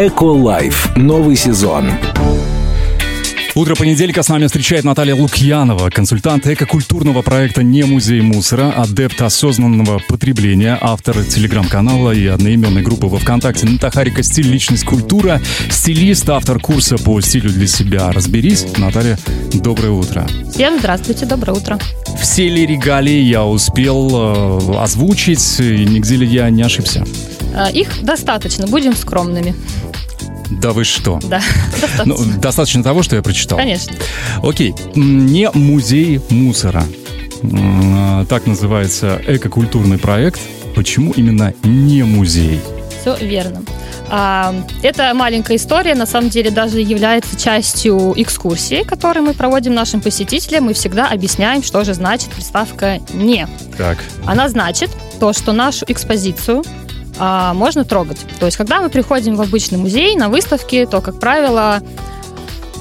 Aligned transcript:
Эко-лайф. 0.00 0.94
Новый 0.94 1.34
сезон. 1.34 1.90
Утро 3.58 3.74
понедельника 3.74 4.22
с 4.22 4.28
нами 4.28 4.46
встречает 4.46 4.84
Наталья 4.84 5.16
Лукьянова, 5.16 5.90
консультант 5.90 6.46
экокультурного 6.46 7.22
проекта 7.22 7.64
«Не 7.64 7.82
музей 7.82 8.20
мусора», 8.20 8.70
адепт 8.70 9.20
осознанного 9.20 10.00
потребления, 10.08 10.78
автор 10.80 11.24
телеграм-канала 11.24 12.12
и 12.12 12.24
одноименной 12.28 12.82
группы 12.82 13.08
во 13.08 13.18
ВКонтакте 13.18 13.66
«Натахарика. 13.66 14.22
Стиль. 14.22 14.46
Личность. 14.46 14.84
Культура», 14.84 15.42
стилист, 15.72 16.30
автор 16.30 16.60
курса 16.60 16.98
по 16.98 17.20
стилю 17.20 17.50
для 17.50 17.66
себя. 17.66 18.12
Разберись. 18.12 18.64
Наталья, 18.76 19.18
доброе 19.52 19.90
утро. 19.90 20.24
Всем 20.54 20.78
здравствуйте, 20.78 21.26
доброе 21.26 21.54
утро. 21.54 21.80
Все 22.20 22.48
ли 22.48 22.64
регалии 22.64 23.22
я 23.22 23.44
успел 23.44 24.70
э, 24.70 24.78
озвучить, 24.78 25.58
и 25.58 25.84
нигде 25.84 26.14
ли 26.14 26.26
я 26.28 26.48
не 26.50 26.62
ошибся? 26.62 27.04
Э, 27.56 27.72
их 27.72 28.04
достаточно, 28.04 28.68
будем 28.68 28.94
скромными. 28.94 29.56
Да 30.50 30.72
вы 30.72 30.84
что? 30.84 31.18
Да, 31.22 31.42
достаточно. 31.80 32.04
Ну, 32.04 32.40
достаточно 32.40 32.82
того, 32.82 33.02
что 33.02 33.16
я 33.16 33.22
прочитал. 33.22 33.58
Конечно. 33.58 33.94
Окей. 34.42 34.74
Не 34.94 35.50
музей 35.52 36.20
мусора. 36.30 36.84
Так 38.28 38.46
называется 38.46 39.20
экокультурный 39.26 39.98
проект. 39.98 40.40
Почему 40.74 41.12
именно 41.12 41.54
не 41.62 42.02
музей? 42.02 42.60
Все 43.00 43.16
верно. 43.16 43.62
А, 44.10 44.54
эта 44.82 45.12
маленькая 45.14 45.56
история, 45.56 45.94
на 45.94 46.06
самом 46.06 46.30
деле, 46.30 46.50
даже 46.50 46.80
является 46.80 47.38
частью 47.38 48.14
экскурсии, 48.16 48.82
которую 48.82 49.26
мы 49.26 49.34
проводим 49.34 49.74
нашим 49.74 50.00
посетителям. 50.00 50.64
Мы 50.64 50.74
всегда 50.74 51.08
объясняем, 51.08 51.62
что 51.62 51.84
же 51.84 51.94
значит 51.94 52.30
приставка 52.30 53.00
«не». 53.12 53.46
Так. 53.76 53.98
Она 54.24 54.48
значит 54.48 54.90
то, 55.20 55.32
что 55.32 55.52
нашу 55.52 55.84
экспозицию 55.88 56.64
а, 57.18 57.54
можно 57.54 57.84
трогать. 57.84 58.18
То 58.38 58.46
есть, 58.46 58.56
когда 58.56 58.80
мы 58.80 58.90
приходим 58.90 59.36
в 59.36 59.42
обычный 59.42 59.78
музей 59.78 60.16
на 60.16 60.28
выставке, 60.28 60.86
то, 60.86 61.00
как 61.00 61.18
правило, 61.18 61.82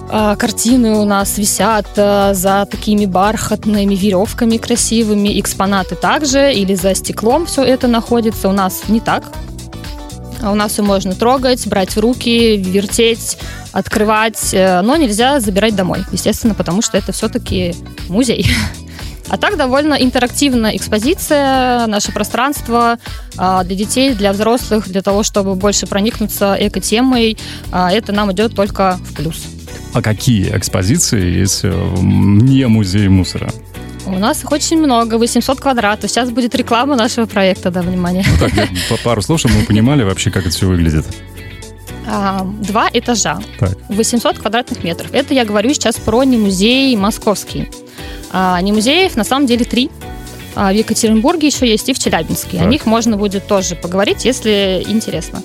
а, 0.09 0.35
картины 0.35 0.97
у 0.97 1.05
нас 1.05 1.37
висят 1.37 1.87
а, 1.97 2.33
за 2.33 2.65
такими 2.69 3.05
бархатными 3.05 3.95
веревками 3.95 4.57
красивыми, 4.57 5.39
экспонаты 5.39 5.95
также, 5.95 6.53
или 6.53 6.75
за 6.75 6.95
стеклом 6.95 7.45
все 7.45 7.63
это 7.63 7.87
находится. 7.87 8.47
У 8.47 8.53
нас 8.53 8.83
не 8.87 8.99
так. 8.99 9.23
У 10.41 10.55
нас 10.55 10.73
все 10.73 10.83
можно 10.83 11.15
трогать, 11.15 11.65
брать 11.67 11.95
в 11.95 11.99
руки, 11.99 12.57
вертеть, 12.57 13.39
открывать, 13.71 14.53
э, 14.53 14.81
но 14.81 14.95
нельзя 14.95 15.39
забирать 15.39 15.75
домой, 15.75 16.03
естественно, 16.11 16.53
потому 16.53 16.83
что 16.83 16.95
это 16.97 17.11
все-таки 17.11 17.73
музей. 18.07 18.45
А 19.29 19.37
так 19.37 19.57
довольно 19.57 19.95
интерактивная 19.95 20.75
экспозиция, 20.75 21.85
наше 21.87 22.11
пространство 22.11 22.97
а, 23.37 23.63
для 23.63 23.75
детей, 23.75 24.13
для 24.13 24.31
взрослых, 24.31 24.87
для 24.87 25.01
того, 25.01 25.23
чтобы 25.23 25.55
больше 25.55 25.85
проникнуться 25.85 26.55
эко-темой, 26.59 27.37
а, 27.71 27.91
это 27.91 28.13
нам 28.13 28.31
идет 28.31 28.55
только 28.55 28.99
в 29.03 29.13
плюс. 29.13 29.45
А 29.93 30.01
какие 30.01 30.55
экспозиции 30.55 31.39
есть 31.39 31.63
не 31.63 32.67
музей 32.67 33.07
мусора? 33.07 33.51
У 34.05 34.17
нас 34.17 34.43
их 34.43 34.51
очень 34.51 34.77
много, 34.77 35.17
800 35.17 35.59
квадратов. 35.59 36.09
Сейчас 36.09 36.29
будет 36.29 36.55
реклама 36.55 36.95
нашего 36.95 37.25
проекта, 37.25 37.71
да, 37.71 37.81
внимание. 37.81 38.23
Ну 38.25 38.37
так, 38.39 38.53
по 38.89 38.97
пару 39.03 39.21
слов, 39.21 39.39
чтобы 39.39 39.55
мы 39.55 39.65
понимали 39.65 40.03
вообще, 40.03 40.31
как 40.31 40.43
это 40.45 40.55
все 40.55 40.67
выглядит. 40.67 41.05
А, 42.07 42.47
два 42.61 42.89
этажа, 42.93 43.39
так. 43.59 43.77
800 43.89 44.39
квадратных 44.39 44.81
метров. 44.83 45.13
Это 45.13 45.33
я 45.33 45.43
говорю 45.43 45.73
сейчас 45.73 45.97
про 45.97 46.23
не 46.23 46.37
музей 46.37 46.95
московский. 46.95 47.69
А, 48.31 48.59
не 48.61 48.71
музеев, 48.71 49.15
на 49.15 49.23
самом 49.23 49.45
деле 49.45 49.65
три. 49.65 49.89
А, 50.55 50.71
в 50.71 50.75
Екатеринбурге 50.75 51.47
еще 51.47 51.67
есть 51.67 51.87
и 51.89 51.93
в 51.93 51.99
Челябинске. 51.99 52.57
Так. 52.57 52.65
О 52.65 52.69
них 52.69 52.85
можно 52.85 53.15
будет 53.15 53.47
тоже 53.47 53.75
поговорить, 53.75 54.25
если 54.25 54.83
интересно. 54.87 55.43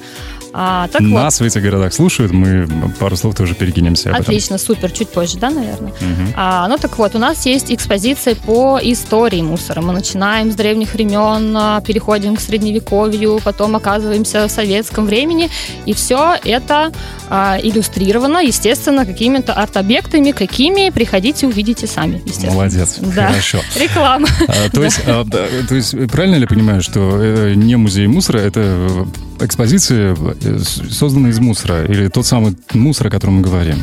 А, 0.55 0.89
так 0.89 1.00
Нас 1.00 1.41
вот. 1.41 1.47
в 1.47 1.48
этих 1.48 1.62
городах 1.62 1.92
слушают, 1.92 2.33
мы 2.33 2.69
пару 2.98 3.17
слов 3.17 3.34
тоже 3.34 3.55
перекинемся. 3.55 4.14
Отлично, 4.14 4.58
супер, 4.58 4.91
чуть 4.91 5.08
позже, 5.08 5.39
да, 5.39 5.50
наверное. 5.50 5.91
Угу. 5.91 6.33
А, 6.36 6.69
ну 6.69 6.77
так 6.77 6.98
вот, 6.98 7.14
у 7.14 7.19
нас 7.19 7.47
есть 7.47 7.72
экспозиция 7.72 8.34
по 8.34 8.79
истории 8.83 9.41
мусора. 9.42 9.80
Мы 9.80 9.92
начинаем 9.92 10.52
с 10.52 10.55
древних 10.55 10.95
времен, 10.95 11.57
а, 11.57 11.80
переходим 11.80 12.36
к 12.36 12.41
средневековью, 12.41 13.41
потом 13.42 13.77
оказываемся 13.77 14.46
в 14.46 14.51
советском 14.51 15.07
времени, 15.07 15.51
и 15.86 15.95
все 15.95 16.36
это 16.45 16.92
а, 17.29 17.58
иллюстрировано, 17.62 18.39
естественно, 18.39 19.07
какими-то 19.07 19.55
арт-объектами, 19.55 20.33
какими 20.33 20.91
приходите, 20.91 21.46
увидите 21.46 21.86
сами, 21.86 22.17
естественно. 22.27 22.52
Молодец, 22.52 22.98
да. 22.98 23.29
хорошо. 23.29 23.61
Реклама. 23.80 24.29
А, 24.48 24.68
то, 24.70 24.83
есть, 24.85 25.01
а, 25.07 25.24
то 25.24 25.74
есть, 25.74 25.92
правильно 26.11 26.35
ли 26.35 26.42
я 26.42 26.46
понимаю, 26.46 26.83
что 26.83 27.17
э, 27.18 27.55
не 27.55 27.77
музей 27.77 28.07
мусора, 28.07 28.39
это 28.39 29.07
экспозиции, 29.42 30.17
э, 30.42 30.58
созданные 30.91 31.30
из 31.30 31.41
мусора, 31.41 31.85
или 31.85 32.08
тот 32.08 32.27
самый 32.27 32.57
мусор, 32.73 33.08
о 33.08 33.11
котором 33.11 33.35
мы 33.36 33.42
говорим? 33.42 33.79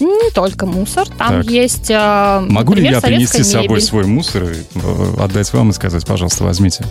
Не 0.00 0.30
только 0.30 0.66
мусор, 0.66 1.08
там 1.08 1.42
так. 1.42 1.44
есть. 1.44 1.90
Э, 1.90 2.40
Могу 2.48 2.72
например, 2.72 2.90
ли 2.90 2.96
я 2.96 3.00
принести 3.00 3.42
с 3.42 3.52
собой 3.52 3.80
свой 3.80 4.04
мусор 4.04 4.44
и 4.44 4.56
э, 4.74 5.14
отдать 5.18 5.52
вам 5.52 5.70
и 5.70 5.72
сказать, 5.72 6.04
пожалуйста, 6.06 6.44
возьмите? 6.44 6.84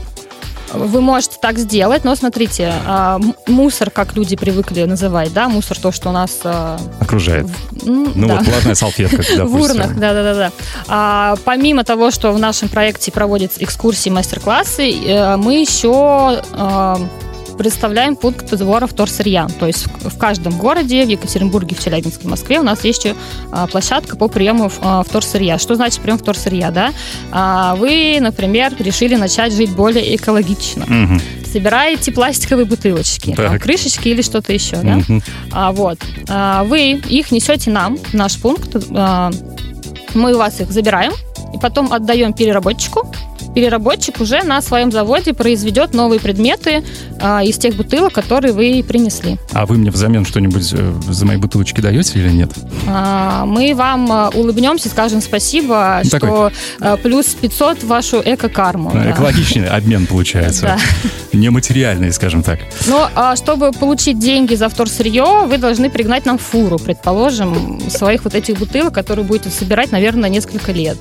Вы 0.74 1.02
можете 1.02 1.38
так 1.42 1.58
сделать, 1.58 2.04
но 2.04 2.16
смотрите, 2.16 2.72
а, 2.86 3.20
мусор, 3.48 3.90
как 3.90 4.16
люди 4.16 4.36
привыкли 4.36 4.84
называть, 4.84 5.34
да, 5.34 5.50
мусор 5.50 5.80
то, 5.80 5.92
что 5.92 6.10
у 6.10 6.12
нас... 6.12 6.40
А, 6.44 6.80
Окружает. 7.00 7.48
ну 7.84 8.28
да. 8.28 8.36
вот 8.36 8.46
платная 8.46 8.76
салфетка, 8.76 9.18
допустим. 9.36 9.48
В 9.48 9.62
урнах, 9.62 9.98
да-да-да. 9.98 10.52
А, 10.88 11.36
помимо 11.44 11.84
того, 11.84 12.12
что 12.12 12.32
в 12.32 12.40
нашем 12.40 12.70
проекте 12.70 13.12
проводятся 13.12 13.64
экскурсии, 13.64 14.10
мастер-классы, 14.10 14.92
э, 14.92 15.38
мы 15.38 15.62
еще 15.62 16.42
представляем 17.60 18.16
пункт 18.16 18.50
сбора 18.50 18.88
вторсырья. 18.88 19.48
То 19.60 19.68
есть 19.68 19.86
в, 19.88 20.18
каждом 20.18 20.58
городе, 20.58 21.06
в 21.06 21.10
Екатеринбурге, 21.10 21.76
в 21.76 21.84
Челябинске, 21.84 22.26
в 22.26 22.30
Москве 22.30 22.58
у 22.58 22.64
нас 22.64 22.86
есть 22.86 23.06
а, 23.52 23.68
площадка 23.68 24.16
по 24.16 24.30
приему 24.30 24.72
а, 24.80 25.04
вторсырья. 25.04 25.58
Что 25.58 25.76
значит 25.76 26.00
прием 26.00 26.18
вторсырья? 26.18 26.72
Да? 26.72 26.94
А, 27.32 27.76
вы, 27.76 28.18
например, 28.22 28.74
решили 28.80 29.16
начать 29.16 29.52
жить 29.52 29.72
более 29.72 30.16
экологично. 30.16 30.86
Угу. 30.86 31.20
Собираете 31.52 32.14
пластиковые 32.14 32.66
бутылочки, 32.66 33.34
там, 33.36 33.60
крышечки 33.60 34.08
или 34.08 34.22
что-то 34.22 34.54
еще. 34.54 34.78
Угу. 34.78 34.86
Да? 34.86 35.22
А, 35.52 35.72
вот. 35.74 36.00
А, 36.30 36.64
вы 36.64 36.92
их 36.92 37.30
несете 37.34 37.72
нам, 37.72 37.98
наш 38.14 38.38
пункт. 38.38 38.74
А, 38.92 39.32
мы 40.14 40.34
у 40.34 40.38
вас 40.38 40.62
их 40.62 40.72
забираем 40.72 41.12
и 41.54 41.58
потом 41.58 41.92
отдаем 41.92 42.32
переработчику 42.32 43.09
переработчик 43.60 44.22
уже 44.22 44.44
на 44.44 44.62
своем 44.62 44.90
заводе 44.90 45.34
произведет 45.34 45.94
новые 45.94 46.22
предметы 46.22 46.82
а, 47.20 47.44
из 47.44 47.58
тех 47.58 47.76
бутылок, 47.76 48.14
которые 48.14 48.54
вы 48.54 48.86
принесли. 48.88 49.38
А 49.52 49.66
вы 49.66 49.76
мне 49.76 49.92
взамен 49.92 50.26
что-нибудь 50.26 50.72
э, 50.72 50.94
за 51.10 51.26
мои 51.26 51.36
бутылочки 51.36 51.82
даете 51.82 52.20
или 52.20 52.30
нет? 52.30 52.54
А, 52.88 53.46
мы 53.46 53.76
вам 53.76 54.10
а, 54.10 54.30
улыбнемся, 54.30 54.88
скажем 54.88 55.22
спасибо, 55.22 56.00
ну, 56.06 56.18
что 56.18 56.52
а, 56.80 56.96
плюс 56.96 57.26
500 57.36 57.84
в 57.84 57.88
вашу 57.88 58.22
эко-карму. 58.24 58.92
Да. 58.94 59.12
Экологичный 59.12 59.68
обмен 59.68 60.08
получается. 60.08 60.78
Да. 60.78 61.10
Нематериальный, 61.38 62.14
скажем 62.14 62.44
так. 62.44 62.60
Но 62.88 63.10
а, 63.14 63.36
чтобы 63.36 63.74
получить 63.74 64.20
деньги 64.20 64.56
за 64.56 64.70
вторсырье, 64.70 65.46
вы 65.48 65.58
должны 65.58 65.90
пригнать 65.90 66.26
нам 66.26 66.38
фуру, 66.38 66.80
предположим, 66.80 67.82
своих 67.90 68.24
вот 68.24 68.36
этих 68.36 68.58
бутылок, 68.58 68.94
которые 68.94 69.26
будете 69.26 69.50
собирать, 69.50 69.92
наверное, 69.92 70.30
несколько 70.30 70.72
лет. 70.72 70.98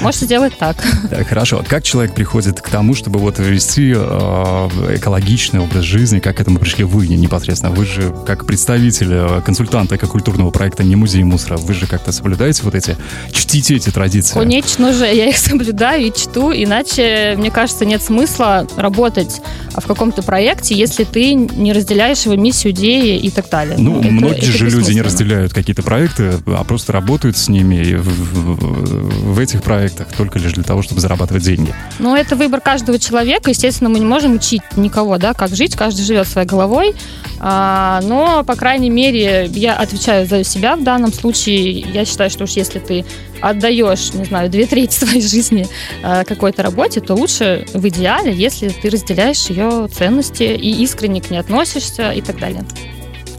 Можете 0.00 0.24
сделать 0.24 0.56
так. 0.58 0.76
Да, 1.10 1.22
хорошо. 1.24 1.62
Как 1.66 1.82
человек 1.82 2.14
приходит 2.14 2.60
к 2.60 2.68
тому, 2.68 2.94
чтобы 2.94 3.18
вот 3.18 3.38
вести 3.38 3.92
э, 3.94 4.96
экологичный 4.96 5.60
образ 5.60 5.84
жизни, 5.84 6.20
как 6.20 6.36
к 6.36 6.40
этому 6.40 6.58
пришли 6.58 6.84
вы 6.84 7.06
непосредственно? 7.06 7.72
Вы 7.72 7.84
же 7.84 8.14
как 8.26 8.46
представитель, 8.46 9.08
э, 9.10 9.42
консультант 9.44 9.92
экокультурного 9.92 10.50
проекта 10.50 10.84
«Не 10.84 10.96
музей 10.96 11.22
мусора», 11.22 11.58
вы 11.58 11.74
же 11.74 11.86
как-то 11.86 12.12
соблюдаете 12.12 12.62
вот 12.62 12.74
эти, 12.74 12.96
чтите 13.32 13.76
эти 13.76 13.90
традиции? 13.90 14.34
Конечно 14.34 14.92
же, 14.92 15.04
я 15.04 15.28
их 15.28 15.36
соблюдаю 15.38 16.06
и 16.06 16.12
чту, 16.12 16.50
иначе, 16.52 17.34
мне 17.36 17.50
кажется, 17.50 17.84
нет 17.84 18.02
смысла 18.02 18.66
работать 18.76 19.42
в 19.74 19.86
каком-то 19.86 20.22
проекте, 20.22 20.74
если 20.74 21.04
ты 21.04 21.34
не 21.34 21.72
разделяешь 21.72 22.22
его 22.22 22.36
миссию, 22.36 22.72
идеи 22.72 23.18
и 23.18 23.30
так 23.30 23.50
далее. 23.50 23.76
Ну, 23.78 24.00
это, 24.00 24.10
многие 24.10 24.38
это 24.38 24.46
же 24.46 24.70
люди 24.70 24.92
не 24.92 25.02
разделяют 25.02 25.52
какие-то 25.52 25.82
проекты, 25.82 26.34
а 26.46 26.64
просто 26.64 26.92
работают 26.92 27.36
с 27.36 27.48
ними 27.48 27.94
в, 27.94 28.08
в, 28.08 29.34
в 29.34 29.38
этих 29.38 29.62
проектах 29.62 29.89
проектах 29.90 30.16
только 30.16 30.38
лишь 30.38 30.52
для 30.52 30.64
того, 30.64 30.82
чтобы 30.82 31.00
зарабатывать 31.00 31.42
деньги. 31.42 31.74
Ну, 31.98 32.14
это 32.14 32.36
выбор 32.36 32.60
каждого 32.60 32.98
человека. 32.98 33.50
Естественно, 33.50 33.90
мы 33.90 33.98
не 33.98 34.04
можем 34.04 34.34
учить 34.34 34.62
никого, 34.76 35.18
да, 35.18 35.34
как 35.34 35.54
жить. 35.54 35.76
Каждый 35.76 36.02
живет 36.02 36.26
своей 36.28 36.46
головой. 36.46 36.94
А, 37.38 38.00
но, 38.02 38.44
по 38.44 38.56
крайней 38.56 38.90
мере, 38.90 39.46
я 39.46 39.76
отвечаю 39.76 40.26
за 40.26 40.44
себя 40.44 40.76
в 40.76 40.82
данном 40.82 41.12
случае. 41.12 41.80
Я 41.80 42.04
считаю, 42.04 42.30
что 42.30 42.44
уж 42.44 42.50
если 42.50 42.78
ты 42.78 43.04
отдаешь, 43.40 44.12
не 44.12 44.24
знаю, 44.24 44.50
две 44.50 44.66
трети 44.66 44.94
своей 44.94 45.22
жизни 45.22 45.66
а, 46.02 46.24
какой-то 46.24 46.62
работе, 46.62 47.00
то 47.00 47.14
лучше 47.14 47.66
в 47.72 47.86
идеале, 47.88 48.32
если 48.32 48.68
ты 48.68 48.90
разделяешь 48.90 49.46
ее 49.46 49.88
ценности 49.88 50.42
и 50.42 50.82
искренне 50.82 51.20
к 51.20 51.30
ней 51.30 51.38
относишься 51.38 52.12
и 52.12 52.20
так 52.20 52.38
далее. 52.38 52.64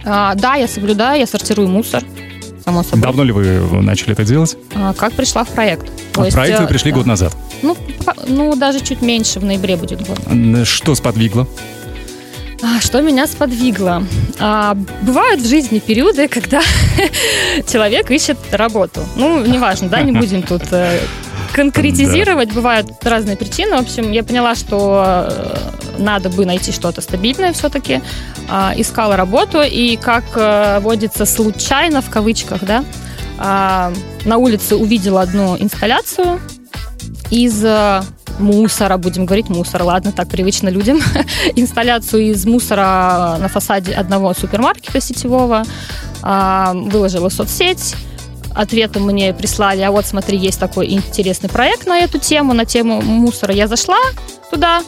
А, 0.04 0.34
да, 0.36 0.56
я 0.56 0.68
соблюдаю, 0.68 1.20
я 1.20 1.28
сортирую 1.28 1.68
мусор 1.68 2.04
само 2.64 2.84
собой. 2.84 3.02
Давно 3.02 3.24
ли 3.24 3.32
вы 3.32 3.82
начали 3.82 4.14
это 4.14 4.24
делать? 4.24 4.58
А, 4.74 4.94
как 4.94 5.14
пришла 5.14 5.44
в 5.44 5.50
проект. 5.50 5.86
То 6.14 6.22
а 6.22 6.26
есть, 6.26 6.36
в 6.36 6.40
проект 6.40 6.60
вы 6.60 6.66
э, 6.66 6.68
пришли 6.68 6.92
да. 6.92 6.98
год 6.98 7.06
назад? 7.06 7.36
Ну, 7.62 7.78
ну, 8.28 8.56
даже 8.56 8.80
чуть 8.80 9.02
меньше, 9.02 9.40
в 9.40 9.46
ноябре 9.46 9.76
будет 9.78 10.02
год. 10.06 10.20
Что 10.68 10.96
сподвигло? 10.96 11.48
А, 12.64 12.80
что 12.80 13.02
меня 13.02 13.26
сподвигло? 13.26 14.04
А, 14.40 14.78
бывают 15.02 15.42
в 15.42 15.48
жизни 15.48 15.80
периоды, 15.80 16.28
когда 16.30 16.62
человек 17.72 18.12
ищет 18.12 18.38
работу. 18.52 19.02
Ну, 19.16 19.44
неважно, 19.46 19.90
да, 19.90 20.02
не 20.02 20.12
будем 20.12 20.44
тут 20.44 20.64
э, 20.72 21.00
конкретизировать. 21.54 22.50
Да. 22.50 22.56
Бывают 22.56 22.88
разные 23.04 23.38
причины. 23.38 23.78
В 23.78 23.82
общем, 23.82 24.12
я 24.12 24.24
поняла, 24.24 24.56
что 24.56 25.28
э, 25.30 25.82
надо 26.00 26.30
бы 26.30 26.46
найти 26.46 26.72
что-то 26.72 27.02
стабильное 27.02 27.54
все-таки. 27.54 28.02
А, 28.50 28.74
искала 28.76 29.16
работу, 29.16 29.62
и 29.62 29.96
как 29.96 30.24
э, 30.36 30.80
водится 30.80 31.26
случайно, 31.26 32.02
в 32.02 32.10
кавычках, 32.10 32.64
да, 32.64 32.84
а, 33.38 33.94
на 34.26 34.38
улице 34.38 34.76
увидела 34.76 35.22
одну 35.22 35.58
инсталляцию 35.58 36.40
из 37.30 37.64
э, 37.64 38.02
мусора, 38.40 38.98
будем 38.98 39.26
говорить 39.26 39.50
мусор, 39.50 39.84
ладно, 39.84 40.12
так 40.12 40.28
привычно 40.28 40.70
людям, 40.70 41.00
инсталляцию 41.56 42.32
из 42.32 42.46
мусора 42.46 43.38
на 43.40 43.48
фасаде 43.48 43.94
одного 43.94 44.34
супермаркета 44.34 45.00
сетевого, 45.00 45.64
а, 46.22 46.74
выложила 46.74 47.30
в 47.30 47.34
соцсеть, 47.34 47.96
ответом 48.54 49.04
мне 49.04 49.34
прислали, 49.34 49.82
а 49.82 49.92
вот 49.92 50.06
смотри, 50.06 50.38
есть 50.38 50.60
такой 50.60 50.92
интересный 50.92 51.50
проект 51.50 51.88
на 51.88 52.00
эту 52.00 52.20
тему, 52.20 52.54
на 52.54 52.66
тему 52.66 53.02
мусора. 53.02 53.54
Я 53.54 53.68
зашла 53.68 53.98
туда, 54.50 54.82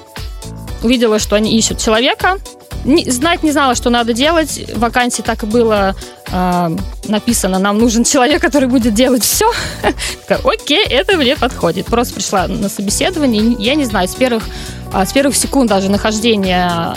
увидела, 0.82 1.20
что 1.20 1.36
они 1.36 1.58
ищут 1.58 1.80
человека, 1.80 2.38
не, 2.86 3.10
знать 3.10 3.44
не 3.44 3.52
знала, 3.52 3.76
что 3.76 3.90
надо 3.90 4.14
делать. 4.14 4.70
В 4.74 4.80
вакансии 4.80 5.22
так 5.22 5.44
и 5.44 5.46
было 5.46 5.96
э, 6.32 6.78
написано, 7.08 7.60
нам 7.60 7.78
нужен 7.78 8.04
человек, 8.04 8.42
который 8.42 8.68
будет 8.68 8.94
делать 8.94 9.24
все. 9.24 9.52
Окей, 10.44 10.86
это 10.86 11.18
мне 11.18 11.36
подходит. 11.36 11.86
Просто 11.86 12.16
пришла 12.16 12.48
на 12.48 12.70
собеседование, 12.70 13.56
я 13.60 13.76
не 13.76 13.86
знаю, 13.86 14.08
с 14.08 14.16
первых, 14.16 14.44
а, 14.92 15.06
с 15.06 15.14
первых 15.14 15.36
секунд 15.36 15.70
даже 15.70 15.90
нахождения 15.90 16.96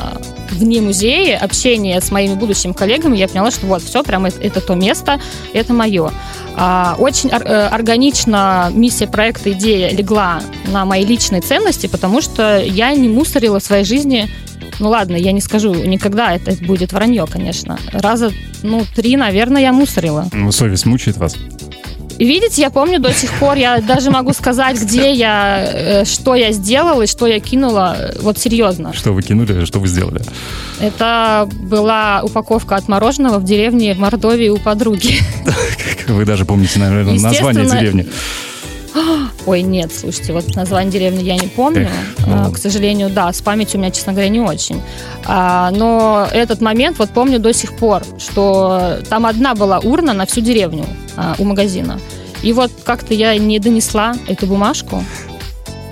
вне 0.57 0.81
музея, 0.81 1.39
общения 1.39 2.01
с 2.01 2.11
моими 2.11 2.35
будущими 2.35 2.73
коллегами, 2.73 3.17
я 3.17 3.29
поняла, 3.29 3.51
что 3.51 3.67
вот, 3.67 3.83
все, 3.83 4.03
прямо 4.03 4.29
это, 4.29 4.41
это 4.41 4.61
то 4.61 4.75
место, 4.75 5.21
это 5.53 5.73
мое. 5.73 6.11
А, 6.57 6.97
очень 6.99 7.31
э, 7.31 7.35
органично 7.69 8.71
миссия 8.73 9.07
проекта, 9.07 9.53
идея 9.53 9.91
легла 9.91 10.41
на 10.73 10.85
мои 10.85 11.05
личные 11.05 11.43
ценности, 11.43 11.87
потому 11.87 12.21
что 12.21 12.59
я 12.59 12.95
не 12.95 13.09
мусорила 13.09 13.61
в 13.61 13.65
своей 13.65 13.85
жизни 13.85 14.29
ну 14.79 14.91
ладно, 14.91 15.17
я 15.17 15.33
не 15.33 15.41
скажу, 15.41 15.75
никогда 15.75 16.35
это 16.35 16.53
будет 16.65 16.93
вранье, 16.93 17.27
конечно. 17.27 17.79
Раза, 17.93 18.31
ну, 18.63 18.85
три, 18.95 19.17
наверное, 19.17 19.63
я 19.63 19.73
мусорила. 19.73 20.29
Ну, 20.33 20.53
совесть 20.53 20.85
мучает 20.85 21.17
вас? 21.17 21.37
Видите, 22.19 22.63
я 22.63 22.71
помню 22.71 22.99
до 22.99 23.13
сих 23.13 23.31
пор, 23.39 23.57
я 23.57 23.81
даже 23.81 24.11
могу 24.11 24.33
сказать, 24.33 24.81
где 24.81 25.13
я, 25.13 25.61
э, 25.63 26.05
что 26.05 26.35
я 26.35 26.53
сделала 26.53 27.03
и 27.03 27.07
что 27.07 27.27
я 27.27 27.41
кинула, 27.41 28.13
вот 28.21 28.39
серьезно. 28.39 28.93
Что 28.95 29.13
вы 29.13 29.23
кинули, 29.23 29.65
что 29.65 29.81
вы 29.81 29.89
сделали? 29.89 30.23
Это 30.81 31.49
была 31.53 32.23
упаковка 32.23 32.77
от 32.77 32.89
мороженого 32.89 33.39
в 33.39 33.45
деревне 33.45 33.95
в 33.95 33.99
Мордовии 33.99 34.49
у 34.49 34.59
подруги. 34.59 35.19
Вы 36.09 36.25
даже 36.25 36.45
помните, 36.45 36.79
наверное, 36.79 37.19
название 37.19 37.67
деревни. 37.67 38.07
Ой, 39.47 39.63
нет, 39.63 39.93
слушайте, 39.93 40.33
вот 40.33 40.55
название 40.55 40.93
деревни 40.93 41.23
я 41.23 41.37
не 41.37 41.49
помню. 41.49 41.83
Эх, 41.83 42.27
а, 42.27 42.47
ну... 42.47 42.53
К 42.53 42.59
сожалению, 42.59 43.11
да, 43.11 43.33
с 43.33 43.41
памятью 43.41 43.79
у 43.79 43.83
меня, 43.83 43.91
честно 43.91 44.13
говоря, 44.13 44.29
не 44.29 44.41
очень. 44.41 44.81
А, 45.25 45.71
но 45.71 46.27
этот 46.33 46.61
момент 46.61 46.99
вот 46.99 47.11
помню 47.11 47.39
до 47.39 47.53
сих 47.53 47.77
пор, 47.77 48.03
что 48.19 48.99
там 49.09 49.27
одна 49.27 49.55
была 49.55 49.79
урна 49.79 50.13
на 50.13 50.27
всю 50.27 50.41
деревню 50.41 50.87
а, 51.17 51.35
у 51.39 51.45
магазина. 51.45 52.01
И 52.43 52.53
вот 52.53 52.71
как-то 52.85 53.15
я 53.15 53.37
не 53.39 53.59
донесла 53.59 54.15
эту 54.29 54.47
бумажку. 54.47 55.03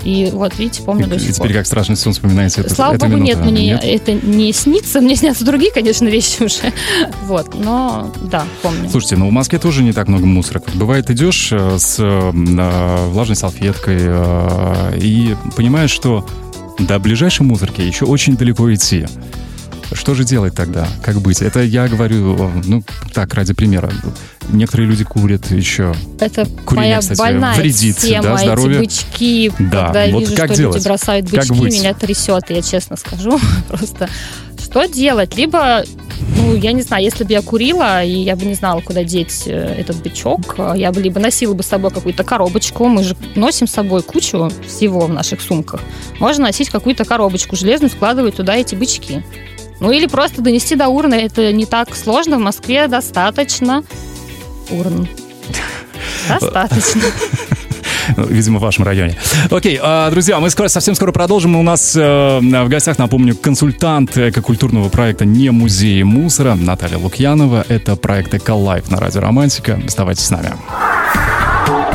И 0.05 0.29
вот, 0.31 0.57
видите, 0.59 0.83
помню 0.83 1.07
и, 1.07 1.09
до 1.09 1.19
сих 1.19 1.31
и 1.31 1.33
теперь 1.33 1.53
как 1.53 1.65
страшный 1.65 1.97
сон 1.97 2.13
вспоминаете 2.13 2.61
это, 2.61 2.73
Слава 2.73 2.93
эту 2.93 3.07
богу, 3.07 3.17
минуту, 3.17 3.41
нет, 3.41 3.51
мне 3.51 3.65
нет? 3.65 3.81
это 3.83 4.13
не 4.13 4.53
снится, 4.53 5.01
мне 5.01 5.15
снятся 5.15 5.43
другие, 5.43 5.71
конечно, 5.71 6.07
вещи 6.07 6.43
уже. 6.43 6.71
Вот, 7.23 7.55
но 7.55 8.11
да, 8.21 8.45
помню. 8.61 8.87
Слушайте, 8.89 9.17
ну 9.17 9.27
в 9.29 9.31
Москве 9.31 9.57
тоже 9.57 9.81
не 9.81 9.93
так 9.93 10.07
много 10.07 10.27
мусора. 10.27 10.61
Бывает, 10.75 11.09
идешь 11.09 11.49
э, 11.51 11.77
с 11.79 11.97
э, 11.99 13.07
влажной 13.09 13.35
салфеткой 13.35 13.97
э, 13.99 14.97
и 14.97 15.35
понимаешь, 15.55 15.89
что 15.89 16.25
до 16.77 16.99
ближайшей 16.99 17.45
мусорки 17.45 17.81
еще 17.81 18.05
очень 18.05 18.37
далеко 18.37 18.71
идти. 18.73 19.07
Что 19.93 20.13
же 20.13 20.23
делать 20.23 20.55
тогда? 20.55 20.87
Как 21.03 21.21
быть? 21.21 21.41
Это 21.41 21.61
я 21.61 21.87
говорю, 21.87 22.51
ну, 22.63 22.83
так, 23.13 23.33
ради 23.33 23.53
примера. 23.53 23.91
Некоторые 24.49 24.89
люди 24.89 25.03
курят 25.03 25.49
еще. 25.51 25.93
Это 26.19 26.45
Курение, 26.65 26.75
моя 26.75 26.99
кстати, 26.99 27.17
больная 27.17 27.55
вредит, 27.55 27.97
тема, 27.97 28.23
да, 28.23 28.37
здоровье. 28.37 28.77
эти 28.77 28.85
бычки. 28.85 29.51
Да, 29.59 29.85
когда 29.87 30.03
я 30.03 30.13
вот 30.13 30.19
вижу, 30.21 30.35
как 30.35 30.47
что 30.47 30.57
делать? 30.57 30.75
люди 30.75 30.87
бросают 30.87 31.29
бычки, 31.29 31.47
как 31.47 31.59
меня 31.59 31.93
трясет, 31.93 32.49
я 32.49 32.61
честно 32.61 32.95
скажу. 32.97 33.39
Просто 33.67 34.09
что 34.59 34.85
делать? 34.85 35.35
Либо 35.35 35.83
ну, 36.37 36.55
я 36.55 36.71
не 36.71 36.81
знаю, 36.81 37.03
если 37.03 37.23
бы 37.23 37.31
я 37.31 37.41
курила, 37.41 38.03
и 38.03 38.11
я 38.11 38.35
бы 38.35 38.45
не 38.45 38.53
знала, 38.53 38.81
куда 38.81 39.03
деть 39.03 39.43
э, 39.45 39.51
этот 39.51 40.01
бычок, 40.01 40.55
я 40.75 40.91
бы 40.91 41.01
либо 41.01 41.19
носила 41.19 41.53
бы 41.53 41.63
с 41.63 41.67
собой 41.67 41.91
какую-то 41.91 42.23
коробочку, 42.23 42.87
мы 42.87 43.03
же 43.03 43.15
носим 43.35 43.67
с 43.67 43.71
собой 43.71 44.01
кучу 44.01 44.49
всего 44.67 45.01
в 45.01 45.09
наших 45.09 45.41
сумках. 45.41 45.81
Можно 46.19 46.45
носить 46.45 46.69
какую-то 46.69 47.05
коробочку 47.05 47.55
железную, 47.55 47.89
складывать 47.89 48.35
туда 48.35 48.55
эти 48.55 48.75
бычки. 48.75 49.23
Ну 49.79 49.91
или 49.91 50.07
просто 50.07 50.41
донести 50.41 50.75
до 50.75 50.87
урны. 50.87 51.15
Это 51.15 51.51
не 51.51 51.65
так 51.65 51.95
сложно. 51.95 52.37
В 52.37 52.41
Москве 52.41 52.87
достаточно 52.87 53.83
урн. 54.69 55.07
Достаточно. 56.29 57.03
Ну, 58.17 58.25
видимо, 58.27 58.59
в 58.59 58.61
вашем 58.61 58.85
районе. 58.85 59.17
Окей, 59.49 59.79
а, 59.81 60.09
друзья, 60.11 60.39
мы 60.39 60.49
скоро, 60.49 60.67
совсем 60.67 60.95
скоро 60.95 61.11
продолжим. 61.11 61.55
У 61.55 61.63
нас 61.63 61.95
э, 61.95 62.39
в 62.39 62.69
гостях, 62.69 62.97
напомню, 62.97 63.35
консультант 63.35 64.17
экокультурного 64.17 64.89
проекта 64.89 65.25
«Не 65.25 65.49
музей 65.49 66.03
мусора» 66.03 66.55
Наталья 66.55 66.97
Лукьянова. 66.97 67.65
Это 67.67 67.95
проект 67.95 68.33
«Эколайф» 68.33 68.89
на 68.89 68.97
радио 68.97 69.21
«Романтика». 69.21 69.79
Оставайтесь 69.85 70.25
с 70.25 70.31
нами. 70.31 70.53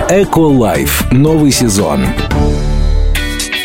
«Эколайф»— 0.08 1.06
новый 1.12 1.52
сезон. 1.52 2.06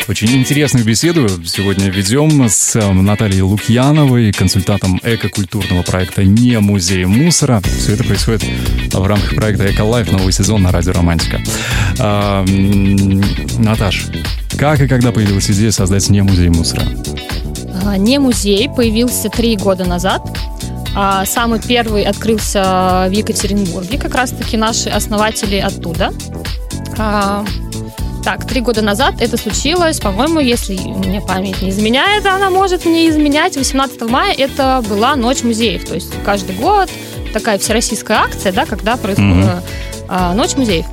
Очень 0.08 0.36
интересную 0.36 0.86
беседу 0.86 1.26
сегодня 1.44 1.90
ведем 1.90 2.48
с 2.48 2.76
эм, 2.76 3.04
Натальей 3.04 3.40
Лукьяновой, 3.40 4.30
консультантом 4.30 5.00
экокультурного 5.02 5.82
проекта 5.82 6.22
«Не 6.22 6.60
музей 6.60 7.04
мусора». 7.06 7.60
Все 7.60 7.94
это 7.94 8.04
происходит 8.04 8.44
в 8.92 9.04
рамках 9.04 9.34
проекта 9.34 9.68
«Эколайф» 9.68 10.12
новый 10.12 10.32
сезон 10.32 10.62
на 10.62 10.70
Радио 10.70 10.92
Романтика. 10.92 11.40
А, 11.98 12.44
Наташ, 13.58 14.06
как 14.56 14.80
и 14.80 14.86
когда 14.86 15.10
появилась 15.10 15.50
идея 15.50 15.72
создать 15.72 16.08
«Не 16.08 16.22
музей 16.22 16.50
мусора»? 16.50 16.84
А, 17.84 17.96
«Не 17.96 18.20
музей» 18.20 18.68
появился 18.68 19.28
три 19.28 19.56
года 19.56 19.84
назад. 19.84 20.22
А, 20.94 21.26
самый 21.26 21.60
первый 21.60 22.04
открылся 22.04 23.08
в 23.08 23.12
Екатеринбурге, 23.12 23.98
как 23.98 24.14
раз-таки 24.14 24.56
наши 24.56 24.88
основатели 24.88 25.56
оттуда. 25.56 26.12
Так, 28.26 28.44
три 28.44 28.60
года 28.60 28.82
назад 28.82 29.14
это 29.20 29.36
случилось, 29.36 30.00
по-моему, 30.00 30.40
если 30.40 30.74
мне 30.76 31.20
память 31.20 31.62
не 31.62 31.70
изменяет, 31.70 32.26
она 32.26 32.50
может 32.50 32.84
мне 32.84 33.08
изменять. 33.08 33.56
18 33.56 34.02
мая 34.02 34.34
это 34.36 34.82
была 34.88 35.14
Ночь 35.14 35.44
музеев. 35.44 35.84
То 35.84 35.94
есть 35.94 36.12
каждый 36.24 36.56
год 36.56 36.90
такая 37.32 37.56
всероссийская 37.56 38.18
акция, 38.18 38.50
да, 38.50 38.66
когда 38.66 38.96
происходит 38.96 39.44
mm-hmm. 39.44 40.06
а, 40.08 40.34
Ночь 40.34 40.56
музеев. 40.56 40.86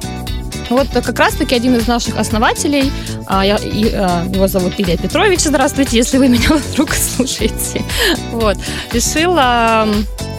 Вот 0.69 0.89
как 0.89 1.17
раз-таки 1.17 1.55
один 1.55 1.75
из 1.75 1.87
наших 1.87 2.19
основателей, 2.19 2.91
а, 3.25 3.43
я, 3.43 3.55
и, 3.55 3.89
а, 3.91 4.27
его 4.31 4.47
зовут 4.47 4.73
Илья 4.77 4.95
Петрович, 4.95 5.39
здравствуйте, 5.39 5.97
если 5.97 6.19
вы 6.19 6.27
меня 6.27 6.49
вдруг 6.71 6.93
слушаете, 6.93 7.83
вот, 8.31 8.57
решил 8.91 9.33
а, 9.39 9.89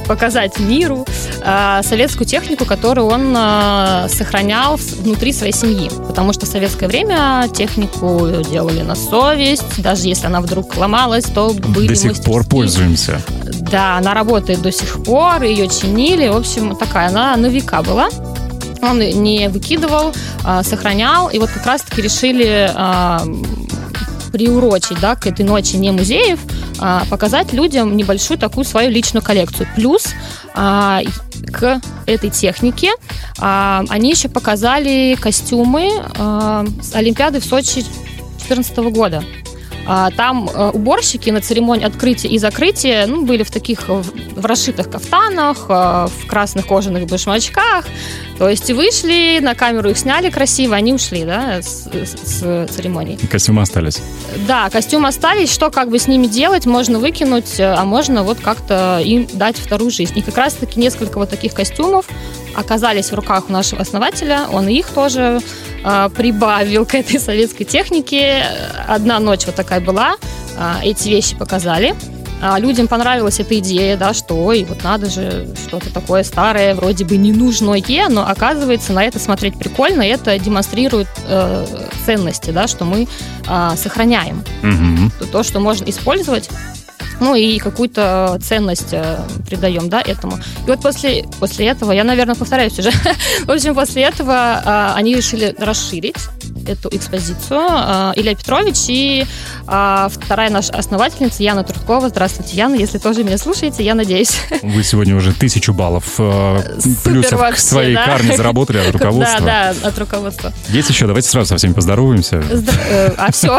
показать 0.07 0.59
миру 0.59 1.07
э, 1.43 1.81
советскую 1.83 2.27
технику, 2.27 2.65
которую 2.65 3.07
он 3.07 3.35
э, 3.37 4.09
сохранял 4.09 4.77
внутри 4.77 5.33
своей 5.33 5.53
семьи. 5.53 5.91
Потому 6.07 6.33
что 6.33 6.47
в 6.47 6.49
советское 6.49 6.87
время 6.87 7.49
технику 7.53 8.29
делали 8.51 8.83
на 8.83 8.95
совесть. 8.95 9.83
Даже 9.83 10.09
если 10.09 10.27
она 10.27 10.41
вдруг 10.41 10.77
ломалась, 10.77 11.25
то 11.25 11.53
были 11.53 11.89
До 11.89 11.95
сих 11.95 12.11
мастерские. 12.11 12.33
пор 12.33 12.45
пользуемся. 12.47 13.21
Да, 13.71 13.97
она 13.97 14.15
работает 14.15 14.63
до 14.63 14.73
сих 14.73 15.03
пор, 15.05 15.43
ее 15.43 15.69
чинили. 15.69 16.29
В 16.29 16.37
общем, 16.37 16.77
такая 16.77 17.09
она 17.09 17.37
на 17.37 17.47
века 17.47 17.83
была 17.83 18.09
он 18.83 18.99
не 18.99 19.49
выкидывал, 19.49 20.13
а, 20.45 20.63
сохранял. 20.63 21.31
И 21.31 21.39
вот 21.39 21.49
как 21.49 21.65
раз-таки 21.65 22.03
решили 22.03 22.71
приурочить 24.35 24.99
да, 25.01 25.15
к 25.15 25.29
этой 25.29 25.45
ночи 25.45 25.77
не 25.77 25.93
музеев, 25.93 26.41
а, 26.43 26.64
показать 27.11 27.53
людям 27.53 27.97
небольшую 27.97 28.39
такую 28.39 28.65
свою 28.65 28.91
личную 28.91 29.23
коллекцию. 29.23 29.69
Плюс 29.75 30.09
а, 30.55 31.01
к 31.53 31.81
этой 32.07 32.31
технике 32.31 32.91
а, 33.39 33.85
они 33.89 34.11
еще 34.11 34.29
показали 34.29 35.17
костюмы 35.21 35.91
с 36.83 36.95
Олимпиады 36.95 37.41
в 37.41 37.45
Сочи 37.45 37.85
2014 38.49 38.77
года. 38.93 39.25
А, 39.87 40.11
там 40.11 40.49
а, 40.53 40.71
уборщики 40.71 41.31
на 41.31 41.41
церемонии 41.41 41.85
открытия 41.85 42.29
и 42.29 42.39
закрытия 42.39 43.07
ну, 43.07 43.23
были 43.23 43.43
в 43.43 43.51
таких 43.51 43.89
в, 43.89 44.41
в 44.41 44.45
расшитых 44.45 44.91
кафтанах, 44.91 45.67
а, 45.69 46.09
в 46.09 46.27
красных 46.27 46.67
кожаных 46.67 47.07
башмачках. 47.07 47.87
То 48.39 48.49
есть 48.49 48.71
вышли, 48.71 49.39
на 49.41 49.55
камеру 49.55 49.91
их 49.91 49.99
сняли 49.99 50.31
красиво, 50.31 50.75
они 50.75 50.93
ушли, 50.93 51.25
да, 51.25 51.63
с, 51.63 51.89
с, 51.93 52.43
с 52.43 52.67
церемонии. 52.73 53.17
Костюмы 53.31 53.63
остались. 53.63 54.03
Да, 54.49 54.69
костюмы 54.71 55.09
остались. 55.09 55.53
Что 55.53 55.71
как 55.71 55.91
бы 55.91 55.99
с 55.99 56.09
ними 56.09 56.27
делать? 56.27 56.67
Можно 56.67 56.99
выкинуть, 56.99 57.61
а 57.61 57.85
можно 57.85 58.23
вот 58.23 58.41
как-то 58.41 59.01
им 59.05 59.29
дать 59.33 59.57
вторую 59.57 59.91
жизнь. 59.91 60.19
И 60.19 60.23
как 60.23 60.37
раз-таки 60.37 60.81
несколько 60.81 61.19
вот 61.19 61.31
таких 61.31 61.55
костюмов 61.55 62.07
оказались 62.55 63.11
в 63.11 63.15
руках 63.15 63.45
у 63.49 63.53
нашего 63.53 63.83
основателя. 63.83 64.47
Он 64.53 64.69
их 64.69 64.89
тоже 64.89 65.41
э, 65.85 66.09
прибавил 66.15 66.87
к 66.87 66.95
этой 66.95 67.19
советской 67.19 67.65
технике. 67.65 68.45
Одна 68.89 69.19
ночь 69.19 69.47
вот 69.47 69.55
такая 69.55 69.81
была. 69.81 70.17
Э, 70.59 70.77
эти 70.83 71.09
вещи 71.09 71.37
показали. 71.37 71.95
А 72.47 72.59
людям 72.59 72.89
понравилась 72.89 73.41
эта 73.41 73.59
идея, 73.59 73.97
да, 73.97 74.13
что 74.13 74.53
и 74.53 74.65
вот 74.65 74.85
надо 74.85 75.09
же 75.09 75.49
что-то 75.67 75.91
такое 75.91 76.23
старое, 76.25 76.75
вроде 76.75 77.07
бы 77.07 77.17
ненужное, 77.17 77.83
но 78.11 78.29
оказывается 78.29 78.93
на 78.93 79.03
это 79.03 79.19
смотреть 79.19 79.59
прикольно, 79.59 80.03
и 80.03 80.09
это 80.09 80.39
демонстрирует 80.39 81.09
э, 81.27 81.67
ценности, 82.05 82.51
да, 82.51 82.69
что 82.69 82.85
мы 82.85 83.09
э, 83.49 83.71
сохраняем 83.77 84.45
угу. 84.63 85.27
то, 85.33 85.43
что 85.43 85.59
можно 85.59 85.85
использовать 85.87 86.51
ну 87.21 87.35
и 87.35 87.59
какую-то 87.59 88.39
ценность 88.43 88.93
э, 88.93 89.19
придаем, 89.47 89.89
да, 89.89 90.01
этому. 90.01 90.39
И 90.67 90.71
вот 90.71 90.81
после, 90.81 91.25
после 91.41 91.67
этого, 91.67 91.93
я, 91.93 92.05
наверное, 92.05 92.35
повторяюсь 92.35 92.79
уже, 92.79 92.91
в 93.45 93.51
общем, 93.51 93.75
после 93.75 94.03
этого 94.03 94.63
э, 94.65 94.93
они 94.97 95.15
решили 95.15 95.55
расширить 95.59 96.17
эту 96.67 96.89
экспозицию. 96.91 97.61
Э, 97.69 98.13
Илья 98.17 98.35
Петрович 98.35 98.77
и 98.89 99.27
э, 99.67 100.09
вторая 100.11 100.51
наша 100.51 100.73
основательница 100.73 101.43
Яна 101.43 101.65
Трудкова. 101.65 102.09
Здравствуйте, 102.09 102.57
Яна, 102.57 102.75
если 102.75 102.99
тоже 102.99 103.25
меня 103.25 103.39
слушаете, 103.39 103.85
я 103.85 103.95
надеюсь. 103.95 104.37
Вы 104.63 104.83
сегодня 104.83 105.17
уже 105.17 105.33
тысячу 105.33 105.73
баллов 105.73 106.15
э, 106.19 106.59
плюсов 107.05 107.41
к 107.51 107.59
своей 107.59 107.95
да? 107.95 108.07
карме 108.07 108.37
заработали 108.37 108.79
от 108.79 108.91
руководства. 108.93 109.41
Да, 109.41 109.75
да, 109.75 109.89
от 109.89 109.99
руководства. 109.99 110.53
Есть 110.69 110.91
еще? 110.91 111.07
Давайте 111.07 111.29
сразу 111.29 111.49
со 111.49 111.57
всеми 111.57 111.73
поздороваемся. 111.73 112.43
Э, 112.89 113.13
а 113.17 113.33
все, 113.33 113.59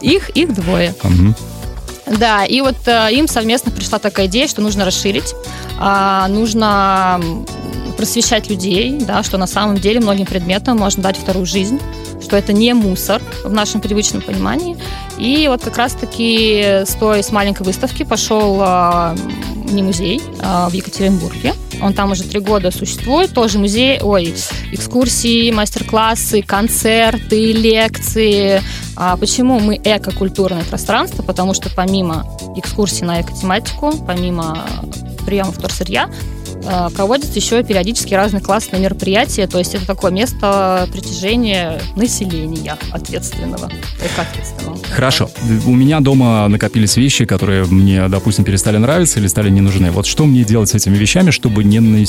их, 0.00 0.30
их 0.30 0.54
двое. 0.54 0.94
Да, 2.16 2.44
и 2.44 2.60
вот 2.60 2.76
э, 2.86 3.12
им 3.12 3.28
совместно 3.28 3.70
пришла 3.70 3.98
такая 3.98 4.26
идея, 4.26 4.48
что 4.48 4.62
нужно 4.62 4.84
расширить, 4.84 5.34
э, 5.80 6.26
нужно 6.28 7.20
просвещать 7.96 8.48
людей, 8.48 8.98
да, 9.00 9.22
что 9.22 9.38
на 9.38 9.46
самом 9.46 9.76
деле 9.76 10.00
многим 10.00 10.24
предметам 10.24 10.78
можно 10.78 11.02
дать 11.02 11.16
вторую 11.16 11.46
жизнь, 11.46 11.80
что 12.22 12.36
это 12.36 12.52
не 12.52 12.72
мусор 12.72 13.20
в 13.44 13.52
нашем 13.52 13.80
привычном 13.80 14.22
понимании. 14.22 14.76
И 15.18 15.48
вот 15.48 15.64
как 15.64 15.76
раз-таки 15.76 16.84
с 16.86 16.94
той, 16.94 17.22
с 17.22 17.32
маленькой 17.32 17.64
выставки 17.64 18.04
пошел 18.04 18.60
э, 18.62 19.16
не 19.70 19.82
музей 19.82 20.22
э, 20.40 20.68
в 20.68 20.72
Екатеринбурге. 20.72 21.54
Он 21.82 21.92
там 21.92 22.12
уже 22.12 22.24
три 22.24 22.40
года 22.40 22.70
существует. 22.70 23.32
Тоже 23.32 23.58
музей, 23.58 24.00
ой, 24.00 24.34
экскурсии, 24.72 25.50
мастер-классы, 25.50 26.42
концерты, 26.42 27.52
лекции. 27.52 28.62
А 28.96 29.16
почему 29.16 29.60
мы 29.60 29.80
эко-культурное 29.82 30.64
пространство? 30.64 31.22
Потому 31.22 31.54
что 31.54 31.70
помимо 31.74 32.26
экскурсий 32.56 33.06
на 33.06 33.20
экотематику, 33.20 33.92
помимо 34.06 34.66
приемов 35.24 35.56
вторсырья, 35.56 36.10
Э, 36.64 36.88
проводятся 36.94 37.38
еще 37.38 37.62
периодически 37.62 38.14
разные 38.14 38.42
классные 38.42 38.82
мероприятия, 38.82 39.46
то 39.46 39.58
есть 39.58 39.74
это 39.74 39.86
такое 39.86 40.10
место 40.10 40.88
притяжения 40.92 41.80
населения 41.96 42.76
ответственного, 42.92 43.70
ответственного. 44.18 44.78
Хорошо. 44.90 45.30
У 45.66 45.74
меня 45.74 46.00
дома 46.00 46.48
накопились 46.48 46.96
вещи, 46.96 47.24
которые 47.24 47.64
мне, 47.64 48.08
допустим, 48.08 48.44
перестали 48.44 48.76
нравиться 48.76 49.20
или 49.20 49.26
стали 49.26 49.50
не 49.50 49.60
нужны. 49.60 49.90
Вот 49.90 50.06
что 50.06 50.26
мне 50.26 50.44
делать 50.44 50.70
с 50.70 50.74
этими 50.74 50.96
вещами, 50.96 51.30
чтобы 51.30 51.64
не 51.64 51.78
не, 51.78 52.04